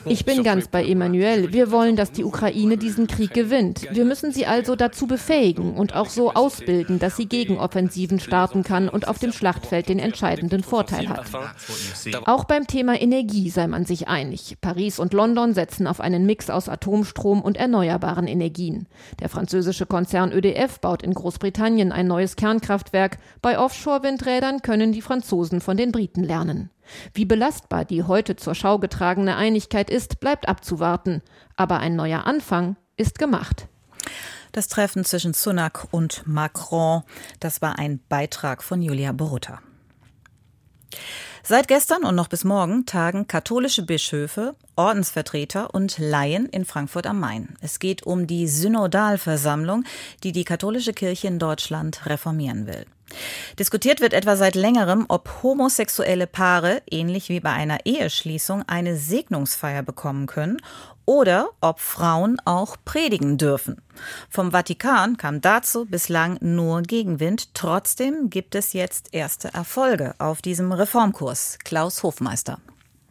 Ich 0.06 0.26
bin 0.26 0.44
ganz 0.44 0.68
bei 0.68 0.86
Emmanuel. 0.86 1.54
Wir 1.54 1.72
wollen, 1.72 1.96
dass 1.96 2.12
die 2.12 2.24
Ukraine 2.24 2.78
diesen 2.78 3.08
Krieg 3.08 3.34
gewinnt. 3.34 3.88
Wir 3.92 4.06
müssen 4.06 4.32
sie 4.32 4.46
also 4.46 4.76
dazu 4.76 5.08
befähigen 5.08 5.74
und 5.74 5.96
auch 5.96 6.10
so 6.10 6.34
ausbilden, 6.34 7.00
dass 7.00 7.18
sie 7.18 7.28
Gegenoffensiven 7.28 8.20
starten 8.20 8.64
kann 8.64 8.90
und 8.90 9.08
auf 9.08 9.20
dem 9.20 9.32
Schlachtfeld 9.32 9.90
den 9.90 10.00
entscheidenden 10.00 10.64
Vorteil 10.64 11.10
hat. 11.10 11.26
Auch 12.26 12.46
beim 12.46 12.68
Thema 12.68 13.00
Energie 13.00 13.50
sei 13.50 13.68
man 13.68 13.86
sich 13.86 14.08
einig. 14.08 14.58
Paris 14.62 15.00
und 15.00 15.14
London 15.14 15.54
setzen 15.54 15.88
auf 15.88 16.00
einen 16.00 16.26
Mix 16.26 16.50
aus 16.50 16.70
Atomstrom 16.70 17.42
und 17.42 17.58
erneuerbaren 17.58 18.28
Energien. 18.28 18.88
Der 19.20 19.30
französische 19.30 19.86
Konzern 19.86 20.32
ÖDF 20.32 20.80
baut 20.80 21.04
in 21.04 21.14
Großbritannien 21.14 21.92
ein 21.92 22.08
neues 22.08 22.36
Kernkraftwerk. 22.36 23.18
Bei 23.42 23.60
Offshore-Windrädern 23.60 24.62
können 24.62 24.92
die 24.92 25.02
Franzosen 25.02 25.62
von 25.62 25.78
den 25.78 25.92
Briten 25.92 26.24
lernen. 26.24 26.70
Wie 27.14 27.26
belastbar 27.26 27.86
die 27.86 28.04
heute 28.04 28.36
zur 28.36 28.56
Schau 28.56 28.80
getragene 28.80 29.36
Einigkeit 29.36 29.90
ist, 29.90 30.20
bleibt 30.20 30.48
abzuwarten. 30.48 31.22
Aber 31.56 31.80
ein 31.80 31.96
neuer 31.96 32.26
Anfang 32.26 32.76
ist 32.98 33.20
gemacht. 33.20 33.68
Das 34.52 34.68
Treffen 34.68 35.06
zwischen 35.06 35.34
Sunak 35.34 35.88
und 35.92 36.24
Macron, 36.28 37.04
das 37.40 37.62
war 37.62 37.80
ein 37.80 38.02
Beitrag 38.10 38.64
von 38.64 38.82
Julia 38.82 39.14
Borutta. 39.14 39.60
Seit 41.44 41.68
gestern 41.68 42.04
und 42.04 42.16
noch 42.16 42.28
bis 42.28 42.44
morgen 42.44 42.86
tagen 42.86 43.26
katholische 43.28 43.84
Bischöfe, 43.84 44.56
Ordensvertreter 44.76 45.74
und 45.74 45.98
Laien 45.98 46.46
in 46.46 46.66
Frankfurt 46.66 47.08
am 47.08 47.20
Main. 47.20 47.58
Es 47.62 47.80
geht 47.80 48.04
um 48.04 48.28
die 48.28 48.48
Synodalversammlung, 48.48 49.84
die 50.24 50.34
die 50.34 50.44
katholische 50.44 50.94
Kirche 50.94 51.28
in 51.28 51.40
Deutschland 51.40 52.06
reformieren 52.06 52.68
will. 52.68 52.86
Diskutiert 53.60 54.02
wird 54.02 54.14
etwa 54.14 54.36
seit 54.36 54.56
längerem, 54.56 55.06
ob 55.08 55.44
homosexuelle 55.44 56.28
Paare, 56.28 56.82
ähnlich 56.90 57.30
wie 57.30 57.40
bei 57.40 57.52
einer 57.52 57.86
Eheschließung, 57.86 58.64
eine 58.68 58.98
Segnungsfeier 58.98 59.84
bekommen 59.84 60.28
können 60.28 60.58
oder 61.06 61.50
ob 61.62 61.80
Frauen 61.80 62.38
auch 62.46 62.78
predigen 62.86 63.38
dürfen. 63.38 63.82
Vom 64.30 64.52
Vatikan 64.52 65.18
kam 65.18 65.42
dazu 65.42 65.86
bislang 65.86 66.38
nur 66.42 66.82
Gegenwind. 66.84 67.54
Trotzdem 67.54 68.30
gibt 68.30 68.56
es 68.56 68.74
jetzt 68.74 69.14
erste 69.14 69.54
Erfolge 69.54 70.16
auf 70.20 70.42
diesem 70.42 70.72
Reformkurs. 70.72 71.58
Klaus 71.64 72.04
Hofmeister. 72.04 72.60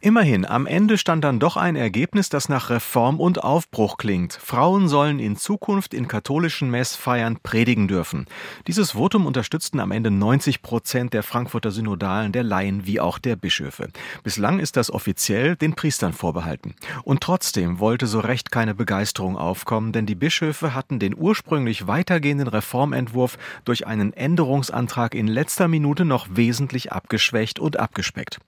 Immerhin, 0.03 0.47
am 0.47 0.65
Ende 0.65 0.97
stand 0.97 1.23
dann 1.23 1.39
doch 1.39 1.57
ein 1.57 1.75
Ergebnis, 1.75 2.29
das 2.29 2.49
nach 2.49 2.71
Reform 2.71 3.19
und 3.19 3.43
Aufbruch 3.43 3.97
klingt. 3.97 4.33
Frauen 4.33 4.87
sollen 4.87 5.19
in 5.19 5.35
Zukunft 5.35 5.93
in 5.93 6.07
katholischen 6.07 6.71
Messfeiern 6.71 7.37
predigen 7.43 7.87
dürfen. 7.87 8.25
Dieses 8.65 8.93
Votum 8.93 9.27
unterstützten 9.27 9.79
am 9.79 9.91
Ende 9.91 10.09
90 10.09 10.63
Prozent 10.63 11.13
der 11.13 11.21
Frankfurter 11.21 11.69
Synodalen, 11.69 12.31
der 12.31 12.41
Laien 12.41 12.87
wie 12.87 12.99
auch 12.99 13.19
der 13.19 13.35
Bischöfe. 13.35 13.89
Bislang 14.23 14.57
ist 14.57 14.75
das 14.75 14.91
offiziell 14.91 15.55
den 15.55 15.75
Priestern 15.75 16.13
vorbehalten. 16.13 16.73
Und 17.03 17.21
trotzdem 17.21 17.77
wollte 17.77 18.07
so 18.07 18.21
recht 18.21 18.51
keine 18.51 18.73
Begeisterung 18.73 19.37
aufkommen, 19.37 19.91
denn 19.91 20.07
die 20.07 20.15
Bischöfe 20.15 20.73
hatten 20.73 20.97
den 20.97 21.15
ursprünglich 21.15 21.85
weitergehenden 21.85 22.47
Reformentwurf 22.47 23.37
durch 23.65 23.85
einen 23.85 24.13
Änderungsantrag 24.13 25.13
in 25.13 25.27
letzter 25.27 25.67
Minute 25.67 26.05
noch 26.05 26.25
wesentlich 26.31 26.91
abgeschwächt 26.91 27.59
und 27.59 27.77
abgespeckt. 27.77 28.39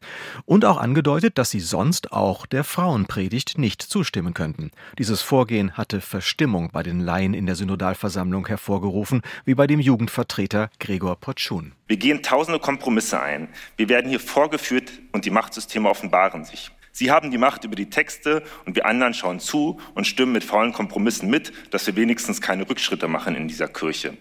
Und 0.45 0.65
auch 0.65 0.77
angedeutet, 0.77 1.42
dass 1.43 1.51
sie 1.51 1.60
sonst 1.60 2.13
auch 2.13 2.45
der 2.45 2.63
Frauenpredigt 2.63 3.58
nicht 3.58 3.82
zustimmen 3.82 4.34
könnten. 4.34 4.71
Dieses 4.97 5.21
Vorgehen 5.21 5.75
hatte 5.75 5.99
Verstimmung 5.99 6.69
bei 6.71 6.84
den 6.84 7.01
Laien 7.01 7.34
in 7.34 7.45
der 7.45 7.56
Synodalversammlung 7.56 8.47
hervorgerufen, 8.47 9.21
wie 9.43 9.53
bei 9.53 9.67
dem 9.67 9.82
Jugendvertreter 9.82 10.69
Gregor 10.79 11.17
Potschun. 11.17 11.73
Wir 11.88 11.97
gehen 11.97 12.23
tausende 12.23 12.60
Kompromisse 12.60 13.19
ein. 13.19 13.49
Wir 13.75 13.89
werden 13.89 14.10
hier 14.10 14.21
vorgeführt 14.21 14.89
und 15.12 15.25
die 15.25 15.32
Machtsysteme 15.32 15.89
offenbaren 15.89 16.45
sich. 16.45 16.71
Sie 16.93 17.12
haben 17.12 17.29
die 17.29 17.38
Macht 17.38 17.65
über 17.65 17.75
die 17.75 17.89
Texte 17.89 18.43
und 18.65 18.77
wir 18.77 18.86
anderen 18.86 19.13
schauen 19.13 19.41
zu 19.41 19.82
und 19.95 20.08
stimmen 20.08 20.32
mit 20.32 20.45
faulen 20.45 20.71
Kompromissen 20.71 21.29
mit, 21.29 21.51
dass 21.71 21.86
wir 21.88 21.97
wenigstens 21.97 22.39
keine 22.39 22.69
Rückschritte 22.69 23.10
machen 23.10 23.36
in 23.36 23.49
dieser 23.49 23.67
Kirche. 23.67 24.15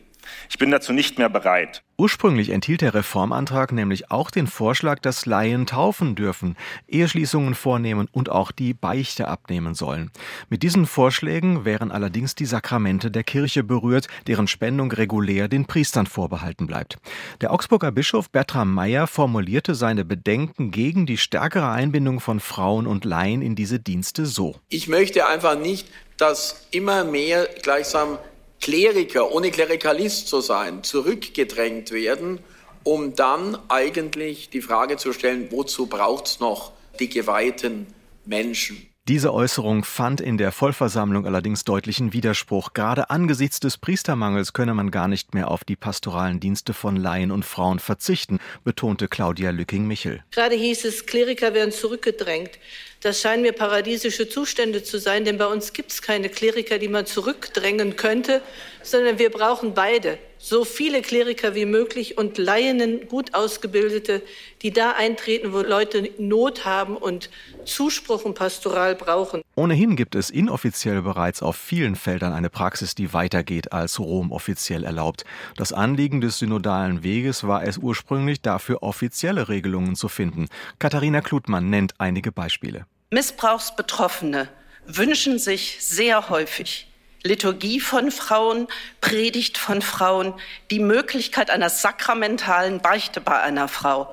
Ich 0.50 0.58
bin 0.58 0.70
dazu 0.70 0.92
nicht 0.92 1.18
mehr 1.18 1.28
bereit. 1.28 1.82
Ursprünglich 1.98 2.50
enthielt 2.50 2.80
der 2.80 2.94
Reformantrag 2.94 3.70
nämlich 3.70 4.10
auch 4.10 4.30
den 4.30 4.46
Vorschlag, 4.46 4.98
dass 4.98 5.24
Laien 5.26 5.66
taufen 5.66 6.14
dürfen, 6.16 6.56
Eheschließungen 6.88 7.54
vornehmen 7.54 8.08
und 8.10 8.28
auch 8.28 8.50
die 8.50 8.74
Beichte 8.74 9.28
abnehmen 9.28 9.74
sollen. 9.74 10.10
Mit 10.48 10.62
diesen 10.62 10.86
Vorschlägen 10.86 11.64
wären 11.64 11.92
allerdings 11.92 12.34
die 12.34 12.46
Sakramente 12.46 13.10
der 13.10 13.22
Kirche 13.22 13.62
berührt, 13.62 14.08
deren 14.26 14.48
Spendung 14.48 14.90
regulär 14.90 15.48
den 15.48 15.66
Priestern 15.66 16.06
vorbehalten 16.06 16.66
bleibt. 16.66 16.96
Der 17.40 17.52
Augsburger 17.52 17.92
Bischof 17.92 18.30
Bertram 18.30 18.72
Meyer 18.74 19.06
formulierte 19.06 19.74
seine 19.74 20.04
Bedenken 20.04 20.70
gegen 20.70 21.06
die 21.06 21.18
stärkere 21.18 21.70
Einbindung 21.70 22.20
von 22.20 22.40
Frauen 22.40 22.86
und 22.86 23.04
Laien 23.04 23.42
in 23.42 23.54
diese 23.54 23.78
Dienste 23.78 24.26
so. 24.26 24.56
Ich 24.70 24.88
möchte 24.88 25.26
einfach 25.26 25.58
nicht, 25.58 25.88
dass 26.16 26.66
immer 26.70 27.04
mehr 27.04 27.48
gleichsam 27.62 28.18
Kleriker, 28.62 29.32
ohne 29.32 29.50
Klerikalist 29.50 30.28
zu 30.28 30.40
sein, 30.40 30.84
zurückgedrängt 30.84 31.90
werden, 31.90 32.38
um 32.84 33.16
dann 33.16 33.58
eigentlich 33.68 34.50
die 34.50 34.62
Frage 34.62 34.96
zu 34.96 35.12
stellen, 35.12 35.48
wozu 35.50 35.86
braucht 35.86 36.26
es 36.26 36.40
noch 36.40 36.72
die 37.00 37.08
geweihten 37.08 37.88
Menschen? 38.24 38.91
Diese 39.08 39.34
Äußerung 39.34 39.82
fand 39.82 40.20
in 40.20 40.38
der 40.38 40.52
Vollversammlung 40.52 41.26
allerdings 41.26 41.64
deutlichen 41.64 42.12
Widerspruch. 42.12 42.72
Gerade 42.72 43.10
angesichts 43.10 43.58
des 43.58 43.76
Priestermangels 43.76 44.52
könne 44.52 44.74
man 44.74 44.92
gar 44.92 45.08
nicht 45.08 45.34
mehr 45.34 45.50
auf 45.50 45.64
die 45.64 45.74
pastoralen 45.74 46.38
Dienste 46.38 46.72
von 46.72 46.94
Laien 46.94 47.32
und 47.32 47.44
Frauen 47.44 47.80
verzichten, 47.80 48.38
betonte 48.62 49.08
Claudia 49.08 49.50
Lücking-Michel. 49.50 50.22
Gerade 50.30 50.54
hieß 50.54 50.84
es, 50.84 51.04
Kleriker 51.06 51.52
werden 51.52 51.72
zurückgedrängt. 51.72 52.52
Das 53.00 53.20
scheinen 53.20 53.42
mir 53.42 53.50
paradiesische 53.50 54.28
Zustände 54.28 54.84
zu 54.84 55.00
sein, 55.00 55.24
denn 55.24 55.36
bei 55.36 55.46
uns 55.46 55.72
gibt 55.72 55.90
es 55.90 56.00
keine 56.00 56.28
Kleriker, 56.28 56.78
die 56.78 56.86
man 56.86 57.04
zurückdrängen 57.04 57.96
könnte, 57.96 58.40
sondern 58.84 59.18
wir 59.18 59.30
brauchen 59.30 59.74
beide. 59.74 60.16
So 60.44 60.64
viele 60.64 61.02
Kleriker 61.02 61.54
wie 61.54 61.66
möglich 61.66 62.18
und 62.18 62.36
Laienen, 62.36 63.06
gut 63.06 63.32
ausgebildete, 63.32 64.22
die 64.62 64.72
da 64.72 64.90
eintreten, 64.90 65.52
wo 65.52 65.60
Leute 65.60 66.10
Not 66.18 66.64
haben 66.64 66.96
und 66.96 67.30
Zuspruch 67.64 68.24
und 68.24 68.34
Pastoral 68.34 68.96
brauchen. 68.96 69.42
Ohnehin 69.54 69.94
gibt 69.94 70.16
es 70.16 70.30
inoffiziell 70.30 71.00
bereits 71.02 71.44
auf 71.44 71.54
vielen 71.54 71.94
Feldern 71.94 72.32
eine 72.32 72.50
Praxis, 72.50 72.96
die 72.96 73.12
weitergeht 73.12 73.72
als 73.72 74.00
Rom 74.00 74.32
offiziell 74.32 74.82
erlaubt. 74.82 75.24
Das 75.56 75.72
Anliegen 75.72 76.20
des 76.20 76.40
synodalen 76.40 77.04
Weges 77.04 77.46
war 77.46 77.62
es 77.62 77.78
ursprünglich, 77.78 78.40
dafür 78.40 78.82
offizielle 78.82 79.48
Regelungen 79.48 79.94
zu 79.94 80.08
finden. 80.08 80.48
Katharina 80.80 81.20
Klutmann 81.20 81.70
nennt 81.70 81.94
einige 81.98 82.32
Beispiele. 82.32 82.86
Missbrauchsbetroffene 83.12 84.48
wünschen 84.88 85.38
sich 85.38 85.76
sehr 85.80 86.30
häufig 86.30 86.88
Liturgie 87.24 87.80
von 87.80 88.10
Frauen, 88.10 88.66
Predigt 89.00 89.56
von 89.56 89.80
Frauen, 89.80 90.34
die 90.70 90.80
Möglichkeit 90.80 91.50
einer 91.50 91.70
sakramentalen 91.70 92.80
Beichte 92.80 93.20
bei 93.20 93.40
einer 93.40 93.68
Frau. 93.68 94.12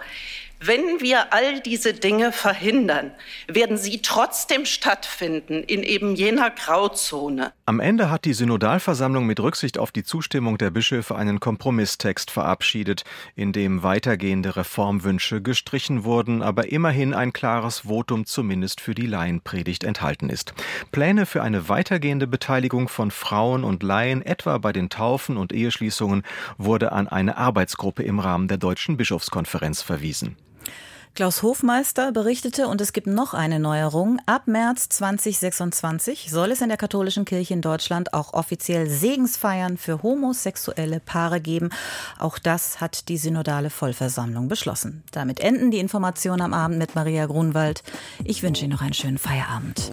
Wenn 0.61 0.99
wir 0.99 1.31
all 1.31 1.61
diese 1.61 1.93
Dinge 1.93 2.33
verhindern, 2.33 3.11
werden 3.47 3.77
sie 3.77 4.01
trotzdem 4.01 4.65
stattfinden 4.65 5.63
in 5.63 5.83
eben 5.83 6.15
jener 6.15 6.49
Grauzone. 6.49 7.53
Am 7.65 7.79
Ende 7.79 8.09
hat 8.09 8.25
die 8.25 8.33
Synodalversammlung 8.33 9.25
mit 9.25 9.39
Rücksicht 9.39 9.77
auf 9.77 9.93
die 9.93 10.03
Zustimmung 10.03 10.57
der 10.57 10.69
Bischöfe 10.69 11.15
einen 11.15 11.39
Kompromisstext 11.39 12.29
verabschiedet, 12.29 13.05
in 13.37 13.53
dem 13.53 13.83
weitergehende 13.83 14.57
Reformwünsche 14.57 15.41
gestrichen 15.41 16.03
wurden, 16.03 16.41
aber 16.41 16.69
immerhin 16.69 17.13
ein 17.13 17.31
klares 17.31 17.79
Votum 17.87 18.25
zumindest 18.25 18.81
für 18.81 18.93
die 18.93 19.07
Laienpredigt 19.07 19.85
enthalten 19.85 20.29
ist. 20.29 20.53
Pläne 20.91 21.25
für 21.25 21.41
eine 21.41 21.69
weitergehende 21.69 22.27
Beteiligung 22.27 22.89
von 22.89 23.11
Frauen 23.11 23.63
und 23.63 23.81
Laien, 23.81 24.21
etwa 24.25 24.57
bei 24.57 24.73
den 24.73 24.89
Taufen 24.89 25.37
und 25.37 25.53
Eheschließungen, 25.53 26.23
wurde 26.57 26.91
an 26.91 27.07
eine 27.07 27.37
Arbeitsgruppe 27.37 28.03
im 28.03 28.19
Rahmen 28.19 28.49
der 28.49 28.57
Deutschen 28.57 28.97
Bischofskonferenz 28.97 29.81
verwiesen. 29.81 30.35
Klaus 31.15 31.43
Hofmeister 31.43 32.13
berichtete, 32.13 32.67
und 32.67 32.79
es 32.79 32.93
gibt 32.93 33.07
noch 33.07 33.33
eine 33.33 33.59
Neuerung. 33.59 34.21
Ab 34.25 34.43
März 34.45 34.87
2026 34.87 36.31
soll 36.31 36.51
es 36.51 36.61
in 36.61 36.69
der 36.69 36.77
katholischen 36.77 37.25
Kirche 37.25 37.53
in 37.53 37.61
Deutschland 37.61 38.13
auch 38.13 38.33
offiziell 38.33 38.89
Segensfeiern 38.89 39.77
für 39.77 40.01
homosexuelle 40.01 41.01
Paare 41.01 41.41
geben. 41.41 41.71
Auch 42.19 42.39
das 42.39 42.79
hat 42.79 43.09
die 43.09 43.17
synodale 43.17 43.69
Vollversammlung 43.69 44.47
beschlossen. 44.47 45.03
Damit 45.11 45.41
enden 45.41 45.71
die 45.71 45.79
Informationen 45.79 46.41
am 46.41 46.53
Abend 46.53 46.77
mit 46.77 46.95
Maria 46.95 47.25
Grunwald. 47.25 47.83
Ich 48.23 48.41
wünsche 48.41 48.63
Ihnen 48.63 48.73
noch 48.73 48.81
einen 48.81 48.93
schönen 48.93 49.17
Feierabend. 49.17 49.91